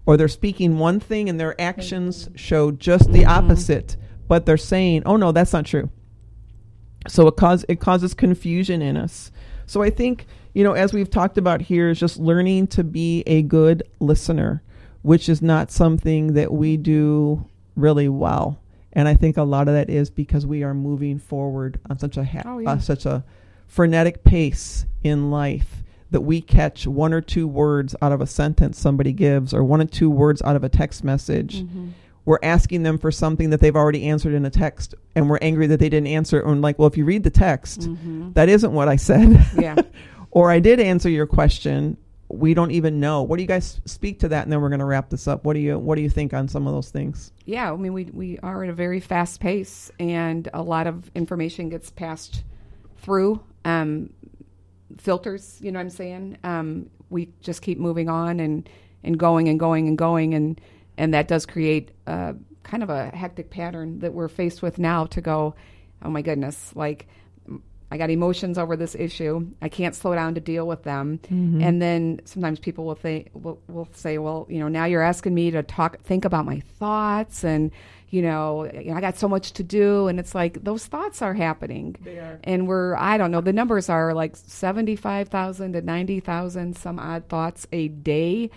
Or 0.05 0.15
they're 0.15 0.29
speaking 0.29 0.77
one 0.77 1.01
thing 1.01 1.27
and 1.27 1.37
their 1.37 1.59
actions 1.59 2.29
show 2.35 2.71
just 2.71 3.11
the 3.11 3.23
mm-hmm. 3.23 3.29
opposite 3.29 3.97
but 4.27 4.45
they're 4.45 4.57
saying 4.57 5.03
oh 5.05 5.15
no 5.15 5.31
that's 5.31 5.53
not 5.53 5.65
true 5.65 5.89
so 7.07 7.27
it 7.27 7.35
cause 7.35 7.65
it 7.69 7.79
causes 7.79 8.13
confusion 8.13 8.81
in 8.81 8.97
us 8.97 9.31
so 9.65 9.81
i 9.81 9.89
think 9.89 10.25
you 10.53 10.63
know 10.63 10.73
as 10.73 10.93
we've 10.93 11.09
talked 11.09 11.37
about 11.37 11.61
here 11.61 11.89
is 11.89 11.99
just 11.99 12.17
learning 12.17 12.67
to 12.67 12.83
be 12.83 13.23
a 13.27 13.41
good 13.41 13.83
listener 13.99 14.61
which 15.03 15.29
is 15.29 15.41
not 15.41 15.71
something 15.71 16.33
that 16.33 16.51
we 16.51 16.75
do 16.77 17.45
really 17.75 18.09
well 18.09 18.59
and 18.93 19.07
i 19.07 19.13
think 19.13 19.37
a 19.37 19.43
lot 19.43 19.67
of 19.67 19.73
that 19.73 19.89
is 19.89 20.09
because 20.09 20.45
we 20.45 20.63
are 20.63 20.73
moving 20.73 21.17
forward 21.19 21.79
on 21.89 21.97
such 21.99 22.17
a 22.17 22.23
ha- 22.23 22.41
Oh, 22.45 22.59
yeah. 22.59 22.71
uh, 22.71 22.79
such 22.79 23.05
a 23.05 23.23
frenetic 23.67 24.23
pace 24.23 24.85
in 25.03 25.29
life 25.29 25.83
that 26.09 26.21
we 26.21 26.39
catch 26.39 26.87
one 26.87 27.13
or 27.13 27.19
two 27.19 27.47
words 27.47 27.93
out 28.01 28.11
of 28.13 28.21
a 28.21 28.25
sentence 28.27 28.79
somebody 28.79 29.11
gives 29.11 29.53
or 29.53 29.63
one 29.63 29.81
or 29.81 29.85
two 29.85 30.09
words 30.09 30.41
out 30.43 30.55
of 30.55 30.63
a 30.63 30.69
text 30.69 31.03
message 31.03 31.63
Mm-hmm. 31.63 31.89
We're 32.27 32.39
asking 32.43 32.83
them 32.83 32.97
for 32.97 33.09
something 33.11 33.49
that 33.51 33.59
they've 33.61 33.75
already 33.75 34.03
answered 34.05 34.33
in 34.33 34.45
a 34.45 34.49
text 34.49 34.93
and 35.15 35.29
we're 35.29 35.39
angry 35.41 35.65
that 35.67 35.79
they 35.79 35.89
didn't 35.89 36.07
answer 36.07 36.39
and 36.41 36.61
like 36.61 36.77
well 36.77 36.87
if 36.87 36.97
you 36.97 37.05
read 37.05 37.23
the 37.23 37.29
text 37.31 37.81
Mm-hmm. 37.81 38.33
that 38.33 38.49
isn't 38.49 38.71
what 38.73 38.87
i 38.89 38.95
said 38.97 39.45
Yeah. 39.57 39.75
or 40.31 40.51
i 40.51 40.59
did 40.59 40.79
answer 40.79 41.09
your 41.09 41.25
question 41.25 41.97
we 42.29 42.53
don't 42.53 42.71
even 42.71 42.99
know 42.99 43.23
what 43.23 43.37
do 43.37 43.41
you 43.43 43.47
guys 43.47 43.79
speak 43.85 44.19
to 44.19 44.27
that 44.27 44.43
and 44.43 44.51
then 44.51 44.59
we're 44.61 44.67
going 44.69 44.79
to 44.81 44.85
wrap 44.85 45.09
this 45.09 45.27
up 45.27 45.45
what 45.45 45.53
do 45.53 45.59
you 45.61 45.79
what 45.79 45.95
do 45.95 46.01
you 46.01 46.09
think 46.09 46.33
on 46.33 46.47
some 46.49 46.67
of 46.67 46.73
those 46.73 46.89
things 46.91 47.31
yeah, 47.45 47.71
I 47.71 47.75
mean, 47.77 47.93
we, 47.93 48.03
we 48.05 48.37
are 48.39 48.65
at 48.65 48.69
a 48.69 48.73
very 48.73 48.99
fast 48.99 49.39
pace, 49.39 49.89
and 50.01 50.49
a 50.53 50.61
lot 50.61 50.85
of 50.85 51.09
information 51.15 51.69
gets 51.69 51.89
passed 51.89 52.43
through 52.97 53.39
um, 53.63 54.09
filters. 54.97 55.57
You 55.61 55.71
know 55.71 55.79
what 55.79 55.83
I'm 55.83 55.89
saying? 55.89 56.37
Um, 56.43 56.89
we 57.09 57.29
just 57.39 57.61
keep 57.61 57.79
moving 57.79 58.09
on 58.09 58.41
and, 58.41 58.67
and 59.03 59.17
going 59.17 59.47
and 59.47 59.57
going 59.57 59.87
and 59.87 59.97
going, 59.97 60.33
and 60.33 60.59
and 60.97 61.13
that 61.13 61.27
does 61.27 61.45
create 61.45 61.91
uh, 62.07 62.33
kind 62.63 62.83
of 62.83 62.89
a 62.89 63.07
hectic 63.07 63.49
pattern 63.49 63.99
that 63.99 64.13
we're 64.13 64.27
faced 64.27 64.61
with 64.61 64.77
now. 64.79 65.05
To 65.05 65.21
go, 65.21 65.55
oh 66.03 66.09
my 66.09 66.21
goodness, 66.21 66.71
like 66.75 67.07
I 67.89 67.97
got 67.97 68.09
emotions 68.09 68.57
over 68.57 68.75
this 68.75 68.95
issue. 68.95 69.47
I 69.61 69.69
can't 69.69 69.95
slow 69.95 70.13
down 70.13 70.35
to 70.35 70.41
deal 70.41 70.67
with 70.67 70.83
them. 70.83 71.21
And 71.29 71.81
then 71.81 72.19
sometimes 72.25 72.59
people 72.59 72.83
will 72.85 72.95
think 72.95 73.29
will, 73.33 73.61
will 73.67 73.87
say, 73.93 74.17
"Well, 74.17 74.45
you 74.49 74.59
know, 74.59 74.67
now 74.67 74.85
you're 74.85 75.01
asking 75.01 75.33
me 75.33 75.51
to 75.51 75.63
talk, 75.63 76.01
think 76.01 76.25
about 76.25 76.45
my 76.45 76.59
thoughts, 76.79 77.45
and 77.45 77.71
you 78.09 78.21
know, 78.21 78.69
you 78.73 78.91
know, 78.91 78.97
I 78.97 79.01
got 79.01 79.17
so 79.17 79.29
much 79.29 79.53
to 79.53 79.63
do." 79.63 80.07
And 80.09 80.19
it's 80.19 80.35
like 80.35 80.61
those 80.65 80.85
thoughts 80.85 81.21
are 81.21 81.33
happening, 81.33 81.95
They 82.01 82.19
are. 82.19 82.39
and 82.43 82.67
we're 82.67 82.95
I 82.97 83.17
don't 83.17 83.31
know. 83.31 83.39
The 83.41 83.53
numbers 83.53 83.87
are 83.87 84.13
like 84.13 84.35
seventy 84.35 84.97
five 84.97 85.29
thousand 85.29 85.71
to 85.73 85.81
ninety 85.81 86.19
thousand 86.19 86.75
some 86.75 86.99
odd 86.99 87.29
thoughts 87.29 87.67
a 87.71 87.87
day. 87.87 88.49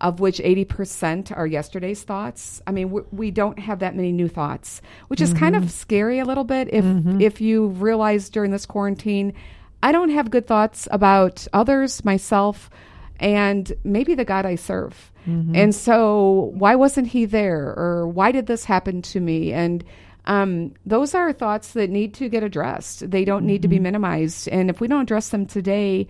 Of 0.00 0.20
which 0.20 0.38
80% 0.38 1.36
are 1.36 1.46
yesterday's 1.46 2.04
thoughts. 2.04 2.62
I 2.68 2.70
mean, 2.70 2.90
we, 2.90 3.02
we 3.10 3.30
don't 3.32 3.58
have 3.58 3.80
that 3.80 3.96
many 3.96 4.12
new 4.12 4.28
thoughts, 4.28 4.80
which 5.08 5.20
is 5.20 5.32
kind 5.34 5.56
of 5.56 5.64
mm-hmm. 5.64 5.70
scary 5.70 6.18
a 6.20 6.24
little 6.24 6.44
bit. 6.44 6.68
If 6.72 6.84
mm-hmm. 6.84 7.20
if 7.20 7.40
you 7.40 7.66
realize 7.66 8.30
during 8.30 8.52
this 8.52 8.64
quarantine, 8.64 9.34
I 9.82 9.90
don't 9.92 10.10
have 10.10 10.30
good 10.30 10.46
thoughts 10.46 10.86
about 10.92 11.48
others, 11.52 12.04
myself, 12.04 12.70
and 13.18 13.72
maybe 13.84 14.14
the 14.14 14.24
God 14.24 14.46
I 14.46 14.54
serve. 14.54 15.12
Mm-hmm. 15.26 15.56
And 15.56 15.74
so, 15.74 16.52
why 16.54 16.76
wasn't 16.76 17.08
He 17.08 17.24
there, 17.24 17.74
or 17.76 18.08
why 18.08 18.32
did 18.32 18.46
this 18.46 18.64
happen 18.64 19.02
to 19.02 19.20
me? 19.20 19.52
And 19.52 19.84
um, 20.26 20.74
those 20.84 21.14
are 21.14 21.32
thoughts 21.32 21.72
that 21.72 21.90
need 21.90 22.14
to 22.14 22.28
get 22.28 22.42
addressed. 22.42 23.10
They 23.10 23.24
don't 23.24 23.46
need 23.46 23.62
to 23.62 23.68
be 23.68 23.78
minimized. 23.78 24.48
And 24.48 24.68
if 24.68 24.80
we 24.80 24.86
don't 24.86 25.02
address 25.02 25.30
them 25.30 25.46
today, 25.46 26.06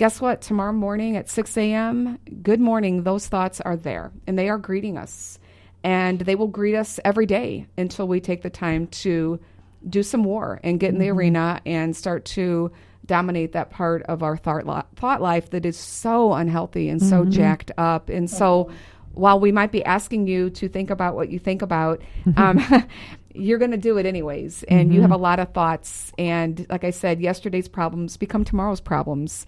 guess 0.00 0.18
what? 0.18 0.40
Tomorrow 0.40 0.72
morning 0.72 1.18
at 1.18 1.28
6 1.28 1.58
a.m., 1.58 2.18
good 2.42 2.58
morning, 2.58 3.02
those 3.02 3.28
thoughts 3.28 3.60
are 3.60 3.76
there 3.76 4.10
and 4.26 4.38
they 4.38 4.48
are 4.48 4.56
greeting 4.56 4.96
us. 4.96 5.38
And 5.84 6.20
they 6.20 6.36
will 6.36 6.46
greet 6.46 6.74
us 6.74 6.98
every 7.04 7.26
day 7.26 7.66
until 7.76 8.08
we 8.08 8.18
take 8.18 8.40
the 8.40 8.48
time 8.48 8.86
to 8.86 9.38
do 9.86 10.02
some 10.02 10.24
war 10.24 10.58
and 10.64 10.80
get 10.80 10.94
in 10.94 10.98
the 10.98 11.08
mm-hmm. 11.08 11.18
arena 11.18 11.60
and 11.66 11.94
start 11.94 12.24
to 12.24 12.72
dominate 13.04 13.52
that 13.52 13.68
part 13.68 14.02
of 14.04 14.22
our 14.22 14.38
thought, 14.38 14.66
li- 14.66 14.88
thought 14.96 15.20
life 15.20 15.50
that 15.50 15.66
is 15.66 15.76
so 15.76 16.32
unhealthy 16.32 16.88
and 16.88 17.02
so 17.02 17.20
mm-hmm. 17.20 17.32
jacked 17.32 17.70
up. 17.76 18.08
And 18.08 18.30
so 18.30 18.70
while 19.12 19.38
we 19.38 19.52
might 19.52 19.70
be 19.70 19.84
asking 19.84 20.26
you 20.26 20.48
to 20.48 20.68
think 20.70 20.88
about 20.88 21.14
what 21.14 21.28
you 21.28 21.38
think 21.38 21.60
about, 21.60 22.00
um, 22.38 22.58
you're 23.34 23.58
going 23.58 23.70
to 23.70 23.76
do 23.76 23.98
it 23.98 24.06
anyways. 24.06 24.62
And 24.62 24.94
you 24.94 25.00
mm-hmm. 25.00 25.02
have 25.02 25.20
a 25.20 25.22
lot 25.22 25.40
of 25.40 25.52
thoughts. 25.52 26.10
And 26.16 26.66
like 26.70 26.84
I 26.84 26.90
said, 26.90 27.20
yesterday's 27.20 27.68
problems 27.68 28.16
become 28.16 28.44
tomorrow's 28.44 28.80
problems. 28.80 29.44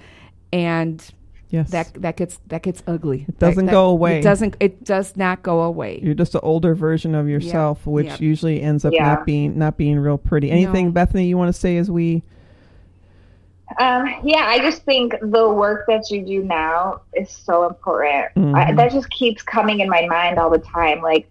And 0.53 1.05
yes 1.51 1.71
that 1.71 1.93
that 2.01 2.17
gets 2.17 2.39
that 2.49 2.63
gets 2.63 2.83
ugly. 2.87 3.27
It 3.29 3.39
doesn't 3.39 3.67
go 3.67 3.87
away. 3.91 4.19
It 4.21 4.23
doesn't. 4.23 4.57
It 4.61 4.85
does 4.85 5.17
not 5.17 5.43
go 5.43 5.63
away. 5.63 6.01
you're 6.03 6.15
just 6.15 6.35
an 6.35 6.41
older 6.43 6.75
version 6.75 7.15
of 7.15 7.29
yourself 7.29 7.87
which 7.87 8.07
Yep. 8.07 8.21
usually 8.21 8.63
ends 8.63 8.85
up 8.85 8.93
Yeah. 8.93 9.05
not 9.15 9.27
being 9.27 9.59
not 9.59 9.77
being 9.77 9.99
real 9.99 10.19
pretty 10.19 10.51
anything 10.51 10.87
No. 10.87 10.93
bethany 10.93 11.27
you 11.27 11.37
want 11.39 11.49
to 11.53 11.59
say 11.59 11.77
as 11.77 11.91
we 11.91 12.23
Um, 13.81 14.07
yeah, 14.23 14.45
I 14.49 14.59
just 14.59 14.83
think 14.85 15.15
the 15.23 15.49
work 15.49 15.87
that 15.89 16.11
you 16.11 16.23
do 16.23 16.43
now 16.45 17.01
is 17.15 17.31
so 17.31 17.67
important. 17.67 18.27
I, 18.55 18.71
Mhm. 18.73 18.77
that 18.77 18.93
just 18.93 19.09
keeps 19.11 19.43
coming 19.43 19.81
in 19.81 19.89
my 19.89 20.05
mind 20.11 20.39
all 20.39 20.51
the 20.51 20.59
time. 20.59 21.01
Like, 21.01 21.27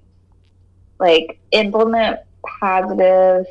like 1.00 1.40
implement 1.52 2.20
positive 2.60 3.46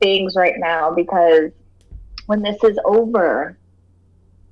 things 0.00 0.36
right 0.36 0.54
now 0.58 0.92
because 0.94 1.50
when 2.26 2.42
this 2.42 2.62
is 2.62 2.78
over, 2.84 3.56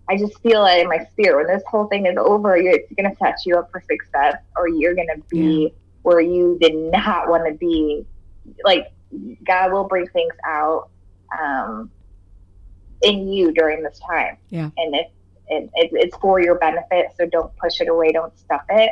I 0.09 0.17
just 0.17 0.41
feel 0.41 0.65
it 0.67 0.81
in 0.81 0.89
my 0.89 1.05
spirit. 1.13 1.37
When 1.47 1.55
this 1.55 1.63
whole 1.69 1.87
thing 1.87 2.07
is 2.07 2.17
over, 2.19 2.57
it's 2.57 2.93
going 2.97 3.11
to 3.11 3.17
set 3.17 3.37
you 3.45 3.57
up 3.57 3.69
for 3.71 3.83
success, 3.91 4.37
or 4.57 4.69
you're 4.69 4.95
going 4.95 5.09
to 5.15 5.23
be 5.31 5.75
where 6.03 6.21
you 6.21 6.59
did 6.61 6.75
not 6.75 7.29
want 7.29 7.47
to 7.47 7.55
be. 7.55 8.07
Like 8.65 8.87
God 9.47 9.73
will 9.73 9.85
bring 9.85 10.07
things 10.09 10.35
out. 10.47 10.91
Um, 11.39 11.91
in 13.03 13.29
you 13.29 13.53
during 13.53 13.83
this 13.83 13.99
time. 14.09 14.37
Yeah. 14.51 14.71
And 14.77 14.95
it, 14.95 15.13
it, 15.49 15.71
it, 15.75 15.91
it's 15.93 16.17
for 16.19 16.41
your 16.41 16.59
benefit. 16.59 17.07
So 17.19 17.27
don't 17.27 17.55
push 17.57 17.81
it 17.81 17.89
away. 17.89 18.13
Don't 18.13 18.37
stuff 18.39 18.63
it. 18.69 18.91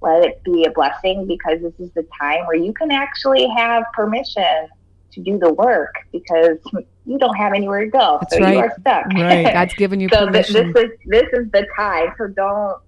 Let 0.00 0.24
it 0.24 0.42
be 0.44 0.64
a 0.64 0.70
blessing 0.70 1.26
because 1.26 1.60
this 1.62 1.78
is 1.78 1.92
the 1.94 2.06
time 2.20 2.46
where 2.46 2.56
you 2.56 2.72
can 2.72 2.90
actually 2.90 3.48
have 3.56 3.84
permission 3.94 4.68
to 5.12 5.20
do 5.20 5.38
the 5.38 5.52
work 5.52 5.94
because 6.12 6.58
you 7.04 7.18
don't 7.18 7.34
have 7.36 7.52
anywhere 7.52 7.84
to 7.84 7.90
go. 7.90 8.18
That's 8.20 8.34
so 8.36 8.40
right. 8.42 8.54
you 8.54 8.60
are 8.60 8.74
stuck. 8.80 9.06
Right. 9.12 9.52
God's 9.52 9.74
given 9.78 10.00
you 10.00 10.08
so 10.08 10.26
permission. 10.26 10.72
this 10.72 10.84
is 10.84 10.90
this 11.06 11.28
is 11.32 11.50
the 11.52 11.66
time. 11.76 12.12
So 12.18 12.28
don't 12.28 12.78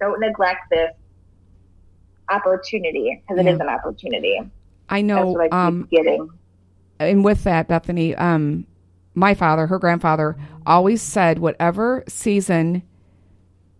don't 0.00 0.20
neglect 0.20 0.68
this 0.70 0.90
opportunity 2.28 3.22
because 3.22 3.40
it 3.40 3.46
Yeah. 3.46 3.52
is 3.54 3.60
an 3.60 3.68
opportunity. 3.68 4.40
I 4.88 5.00
know. 5.02 5.38
I 5.40 5.48
um, 5.48 5.88
getting. 5.90 6.28
and 6.98 7.24
with 7.24 7.44
that, 7.44 7.68
Bethany, 7.68 8.14
um, 8.14 8.66
my 9.14 9.34
father, 9.34 9.66
her 9.66 9.78
grandfather, 9.78 10.36
always 10.66 11.02
said, 11.02 11.38
whatever 11.38 12.04
season, 12.08 12.82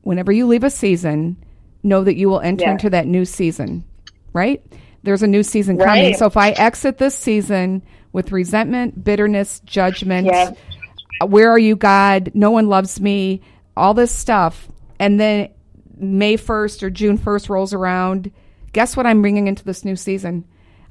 whenever 0.02 0.32
you 0.32 0.46
leave 0.46 0.64
a 0.64 0.70
season, 0.70 1.36
know 1.82 2.02
that 2.02 2.16
you 2.16 2.28
will 2.28 2.40
enter 2.40 2.64
Yeah. 2.64 2.72
into 2.72 2.90
that 2.90 3.06
new 3.06 3.24
season, 3.24 3.84
right? 4.32 4.62
There's 5.02 5.22
a 5.22 5.26
new 5.28 5.42
season 5.44 5.78
coming. 5.78 6.14
So 6.14 6.26
if 6.26 6.36
I 6.36 6.50
exit 6.50 6.98
this 6.98 7.14
season 7.14 7.82
with 8.16 8.32
resentment, 8.32 9.04
bitterness, 9.04 9.60
judgment, 9.66 10.26
Yeah. 10.26 10.52
where 11.26 11.50
are 11.50 11.58
you, 11.58 11.76
God? 11.76 12.30
No 12.32 12.50
one 12.50 12.66
loves 12.66 12.98
me, 12.98 13.42
all 13.76 13.92
this 13.92 14.10
stuff. 14.10 14.68
And 14.98 15.20
then 15.20 15.50
May 15.98 16.38
1st 16.38 16.82
or 16.82 16.88
June 16.88 17.18
1st 17.18 17.50
rolls 17.50 17.74
around. 17.74 18.30
Guess 18.72 18.96
what 18.96 19.06
I'm 19.06 19.20
bringing 19.20 19.48
into 19.48 19.62
this 19.64 19.84
new 19.84 19.96
season? 19.96 20.44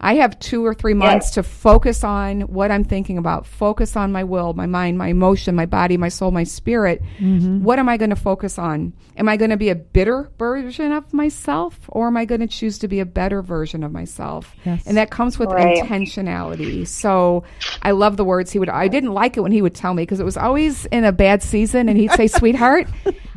I 0.05 0.13
have 0.17 0.37
two 0.37 0.63
or 0.63 0.75
three 0.75 0.93
months 0.93 1.31
to 1.31 1.41
focus 1.41 2.03
on 2.03 2.41
what 2.41 2.69
I'm 2.69 2.83
thinking 2.83 3.17
about, 3.17 3.47
focus 3.47 3.95
on 3.95 4.11
my 4.11 4.23
will, 4.23 4.53
my 4.53 4.67
mind, 4.67 4.99
my 4.99 5.07
emotion, 5.07 5.55
my 5.55 5.65
body, 5.65 5.97
my 5.97 6.09
soul, 6.09 6.29
my 6.29 6.43
spirit. 6.43 7.01
Mm-hmm. 7.17 7.63
What 7.63 7.79
am 7.79 7.89
I 7.89 7.97
going 7.97 8.11
to 8.11 8.15
focus 8.15 8.59
on? 8.59 8.93
Am 9.17 9.27
I 9.27 9.35
going 9.35 9.49
to 9.49 9.57
be 9.57 9.69
a 9.69 9.75
bitter 9.75 10.29
version 10.37 10.91
of 10.91 11.11
myself 11.11 11.79
or 11.87 12.05
am 12.05 12.17
I 12.17 12.25
going 12.25 12.41
to 12.41 12.47
choose 12.47 12.77
to 12.79 12.87
be 12.87 12.99
a 12.99 13.05
better 13.05 13.41
version 13.41 13.83
of 13.83 13.91
myself? 13.91 14.53
Yes. 14.63 14.83
And 14.85 14.95
that 14.97 15.09
comes 15.09 15.39
with 15.39 15.49
Right. 15.49 15.81
intentionality. 15.83 16.85
So 16.87 17.43
I 17.81 17.89
love 17.89 18.15
the 18.15 18.25
words 18.25 18.51
he 18.51 18.59
would. 18.59 18.69
I 18.69 18.87
didn't 18.87 19.13
like 19.13 19.37
it 19.37 19.41
when 19.41 19.51
he 19.51 19.63
would 19.63 19.73
tell 19.73 19.95
me 19.95 20.03
because 20.03 20.19
it 20.19 20.23
was 20.25 20.37
always 20.37 20.85
in 20.87 21.03
a 21.03 21.11
bad 21.11 21.41
season, 21.41 21.89
and 21.89 21.97
he'd 21.97 22.11
say, 22.11 22.27
"Sweetheart, 22.39 22.87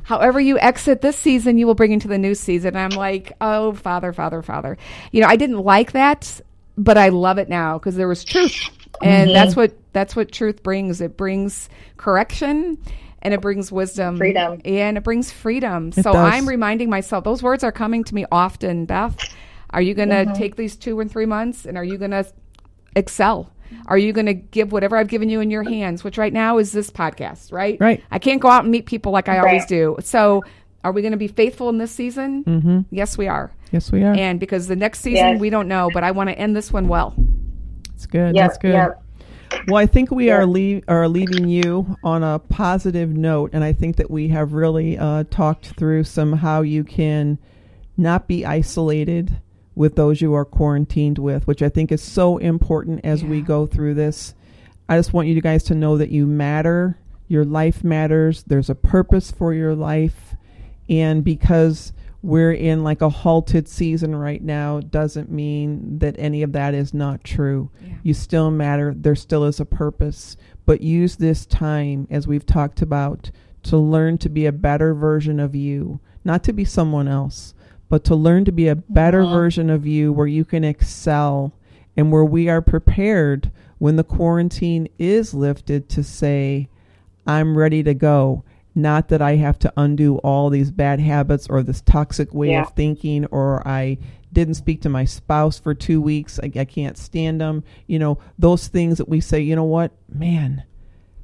however 0.02 0.38
you 0.38 0.58
exit 0.58 1.00
this 1.00 1.16
season, 1.16 1.56
you 1.56 1.66
will 1.66 1.74
bring 1.74 1.92
into 1.92 2.08
the 2.08 2.18
new 2.18 2.34
season." 2.34 2.76
And 2.76 2.92
I'm 2.92 2.98
like, 2.98 3.32
"Oh, 3.40 3.72
Father, 3.72 4.12
Father, 4.12 4.42
Father." 4.42 4.76
You 5.12 5.22
know, 5.22 5.28
I 5.28 5.36
didn't 5.36 5.58
like 5.60 5.92
that, 5.92 6.40
but 6.78 6.96
I 6.96 7.10
love 7.10 7.38
it 7.38 7.48
now 7.48 7.78
because 7.78 7.96
there 7.96 8.08
was 8.08 8.24
truth, 8.24 8.70
and 9.02 9.28
mm-hmm. 9.28 9.34
that's 9.34 9.56
what 9.56 9.76
that's 9.92 10.16
what 10.16 10.32
truth 10.32 10.62
brings. 10.62 11.00
It 11.00 11.16
brings 11.16 11.68
correction. 11.96 12.78
And 13.20 13.34
it 13.34 13.40
brings 13.40 13.72
wisdom, 13.72 14.16
Freedom. 14.16 14.60
and 14.64 14.96
it 14.96 15.02
brings 15.02 15.32
freedom. 15.32 15.90
so 15.90 16.02
does. 16.02 16.14
I'm 16.14 16.48
reminding 16.48 16.88
myself; 16.88 17.24
those 17.24 17.42
words 17.42 17.64
are 17.64 17.72
coming 17.72 18.04
to 18.04 18.14
me 18.14 18.24
often. 18.30 18.84
Beth, 18.84 19.18
are 19.70 19.82
you 19.82 19.92
going 19.94 20.10
to 20.10 20.24
mm-hmm. 20.24 20.34
take 20.34 20.54
these 20.54 20.76
two 20.76 21.00
and 21.00 21.10
three 21.10 21.26
months, 21.26 21.66
and 21.66 21.76
are 21.76 21.82
you 21.82 21.98
going 21.98 22.12
to 22.12 22.24
excel? 22.94 23.52
Are 23.86 23.98
you 23.98 24.12
going 24.12 24.26
to 24.26 24.34
give 24.34 24.72
whatever 24.72 24.96
I've 24.96 25.08
given 25.08 25.28
you 25.28 25.40
in 25.40 25.50
your 25.50 25.62
hands, 25.62 26.04
which 26.04 26.18
right 26.18 26.32
now 26.32 26.58
is 26.58 26.72
this 26.72 26.90
podcast, 26.90 27.52
right? 27.52 27.76
Right. 27.80 28.02
I 28.10 28.18
can't 28.18 28.40
go 28.40 28.48
out 28.48 28.62
and 28.62 28.70
meet 28.70 28.86
people 28.86 29.12
like 29.12 29.28
I 29.28 29.38
always 29.38 29.66
do. 29.66 29.96
So, 30.00 30.44
are 30.84 30.92
we 30.92 31.02
going 31.02 31.12
to 31.12 31.18
be 31.18 31.28
faithful 31.28 31.68
in 31.68 31.78
this 31.78 31.90
season? 31.90 32.44
Mm-hmm. 32.44 32.80
Yes, 32.90 33.18
we 33.18 33.26
are. 33.28 33.52
Yes, 33.72 33.90
we 33.92 34.02
are. 34.04 34.14
And 34.14 34.38
because 34.40 34.66
the 34.68 34.76
next 34.76 35.00
season 35.00 35.32
Yes. 35.32 35.40
we 35.40 35.50
don't 35.50 35.68
know, 35.68 35.90
but 35.92 36.04
I 36.04 36.10
want 36.12 36.30
to 36.30 36.38
end 36.38 36.54
this 36.56 36.72
one 36.72 36.88
well. 36.88 37.14
That's 37.90 38.06
good. 38.06 38.34
Yep, 38.34 38.44
That's 38.46 38.58
good. 38.58 38.72
yep. 38.72 39.02
Well, 39.66 39.76
I 39.76 39.86
think 39.86 40.10
we 40.10 40.30
are 40.30 40.44
leave, 40.46 40.84
are 40.88 41.08
leaving 41.08 41.48
you 41.48 41.96
on 42.04 42.22
a 42.22 42.38
positive 42.38 43.10
note, 43.10 43.50
and 43.54 43.64
I 43.64 43.72
think 43.72 43.96
that 43.96 44.10
we 44.10 44.28
have 44.28 44.52
really 44.52 44.98
uh, 44.98 45.24
talked 45.30 45.68
through 45.68 46.04
some 46.04 46.34
how 46.34 46.60
you 46.62 46.84
can 46.84 47.38
not 47.96 48.28
be 48.28 48.44
isolated 48.44 49.40
with 49.74 49.96
those 49.96 50.20
you 50.20 50.34
are 50.34 50.44
quarantined 50.44 51.18
with, 51.18 51.46
which 51.46 51.62
I 51.62 51.68
think 51.70 51.90
is 51.90 52.02
so 52.02 52.36
important 52.38 53.00
as 53.04 53.24
we 53.24 53.40
go 53.40 53.66
through 53.66 53.94
this. 53.94 54.34
I 54.88 54.96
just 54.98 55.12
want 55.12 55.28
you 55.28 55.40
guys 55.40 55.62
to 55.64 55.74
know 55.74 55.96
that 55.98 56.10
you 56.10 56.26
matter. 56.26 56.98
Your 57.26 57.44
life 57.44 57.82
matters. 57.84 58.42
There's 58.46 58.70
a 58.70 58.74
purpose 58.74 59.30
for 59.30 59.52
your 59.54 59.74
life, 59.74 60.27
and 60.88 61.24
because 61.24 61.92
we're 62.22 62.52
in 62.52 62.82
like 62.82 63.00
a 63.00 63.08
halted 63.08 63.68
season 63.68 64.14
right 64.14 64.42
now 64.42 64.80
doesn't 64.80 65.30
mean 65.30 65.98
that 66.00 66.16
any 66.18 66.42
of 66.42 66.52
that 66.52 66.74
is 66.74 66.92
not 66.92 67.22
true. 67.22 67.70
Yeah. 67.80 67.94
You 68.02 68.14
still 68.14 68.50
matter. 68.50 68.92
There 68.96 69.14
still 69.14 69.44
is 69.44 69.60
a 69.60 69.64
purpose. 69.64 70.36
But 70.66 70.80
use 70.80 71.16
this 71.16 71.46
time, 71.46 72.08
as 72.10 72.26
we've 72.26 72.44
talked 72.44 72.82
about, 72.82 73.30
to 73.64 73.76
learn 73.76 74.18
to 74.18 74.28
be 74.28 74.46
a 74.46 74.52
better 74.52 74.94
version 74.94 75.38
of 75.38 75.54
you, 75.54 76.00
not 76.24 76.42
to 76.44 76.52
be 76.52 76.64
someone 76.64 77.08
else, 77.08 77.54
but 77.88 78.04
to 78.04 78.14
learn 78.14 78.44
to 78.44 78.52
be 78.52 78.68
a 78.68 78.74
better 78.76 79.24
version 79.24 79.70
of 79.70 79.86
you 79.86 80.12
where 80.12 80.26
you 80.26 80.44
can 80.44 80.64
excel 80.64 81.54
and 81.96 82.12
where 82.12 82.24
we 82.24 82.48
are 82.48 82.60
prepared 82.60 83.50
when 83.78 83.96
the 83.96 84.04
quarantine 84.04 84.88
is 84.98 85.32
lifted 85.32 85.88
to 85.88 86.02
say, 86.02 86.68
I'm 87.26 87.56
ready 87.56 87.82
to 87.84 87.94
go. 87.94 88.44
Not 88.74 89.08
that 89.08 89.22
I 89.22 89.36
have 89.36 89.58
to 89.60 89.72
undo 89.76 90.16
all 90.18 90.50
these 90.50 90.70
bad 90.70 91.00
habits 91.00 91.48
or 91.48 91.62
this 91.62 91.80
toxic 91.80 92.32
way 92.32 92.50
Yeah. 92.50 92.62
of 92.62 92.74
thinking, 92.74 93.26
or 93.26 93.66
I 93.66 93.98
didn't 94.32 94.54
speak 94.54 94.82
to 94.82 94.88
my 94.88 95.04
spouse 95.04 95.58
for 95.58 95.74
two 95.74 96.00
weeks. 96.00 96.38
I, 96.42 96.50
I 96.54 96.64
can't 96.64 96.98
stand 96.98 97.40
them. 97.40 97.64
You 97.86 97.98
know, 97.98 98.18
those 98.38 98.68
things 98.68 98.98
that 98.98 99.08
we 99.08 99.20
say, 99.20 99.40
you 99.40 99.56
know 99.56 99.64
what, 99.64 99.92
man, 100.12 100.64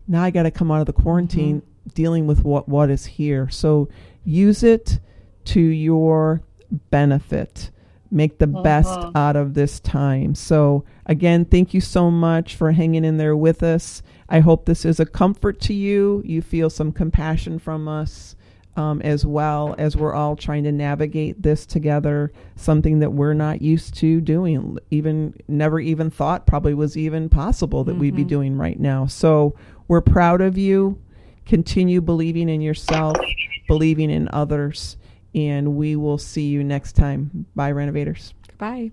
now 0.09 0.23
I 0.23 0.31
got 0.31 0.45
to 0.45 0.51
come 0.51 0.71
out 0.71 0.81
of 0.81 0.87
the 0.87 0.93
quarantine 0.93 1.61
mm-hmm. 1.61 1.91
dealing 1.95 2.27
with 2.27 2.45
what, 2.45 2.69
what 2.69 2.91
is 2.91 3.07
here. 3.07 3.49
So 3.51 3.89
use 4.25 4.63
it 4.63 4.99
to 5.47 5.61
your 5.61 6.43
benefit. 6.91 7.71
Make 8.11 8.39
the 8.39 8.47
best 8.47 8.89
mm-hmm. 8.89 9.17
out 9.17 9.37
of 9.37 9.55
this 9.55 9.81
time. 9.81 10.35
So, 10.35 10.85
again, 11.07 11.45
thank 11.45 11.75
you 11.75 11.81
so 11.81 12.11
much 12.11 12.55
for 12.55 12.73
hanging 12.73 13.05
in 13.05 13.17
there 13.17 13.37
with 13.37 13.63
us. 13.63 14.03
I 14.29 14.41
hope 14.41 14.65
this 14.65 14.85
is 14.85 15.01
a 15.01 15.07
comfort 15.07 15.61
to 15.63 15.75
you. 15.75 16.23
You 16.25 16.43
feel 16.43 16.71
some 16.71 16.93
compassion 16.93 17.59
from 17.59 17.89
us 17.89 18.37
um, 18.77 19.01
as 19.03 19.25
well 19.25 19.75
as 19.79 19.97
we're 19.97 20.15
all 20.15 20.37
trying 20.37 20.65
to 20.65 20.73
navigate 20.73 21.41
this 21.41 21.65
together, 21.65 22.33
something 22.57 22.99
that 23.01 23.13
we're 23.13 23.35
not 23.35 23.63
used 23.63 23.95
to 23.97 24.21
doing, 24.21 24.79
even 24.91 25.35
never 25.47 25.79
even 25.79 26.11
thought 26.11 26.47
probably 26.47 26.75
was 26.75 26.97
even 26.97 27.29
possible 27.29 27.85
that 27.85 27.95
we'd 27.95 28.17
be 28.17 28.25
doing 28.25 28.57
right 28.57 28.79
now. 28.79 29.07
So, 29.07 29.55
we're 29.87 30.01
proud 30.01 30.41
of 30.41 30.57
you. 30.59 30.99
Continue 31.45 32.01
believing 32.01 32.49
in 32.49 32.63
yourself, 32.63 33.17
believing 33.69 34.11
in 34.11 34.29
others, 34.33 34.97
and 35.35 35.77
we 35.77 35.95
will 35.95 36.19
see 36.19 36.47
you 36.47 36.65
next 36.65 36.93
time. 36.93 37.47
Bye, 37.55 37.73
renovators. 37.73 38.35
Bye. 38.59 38.93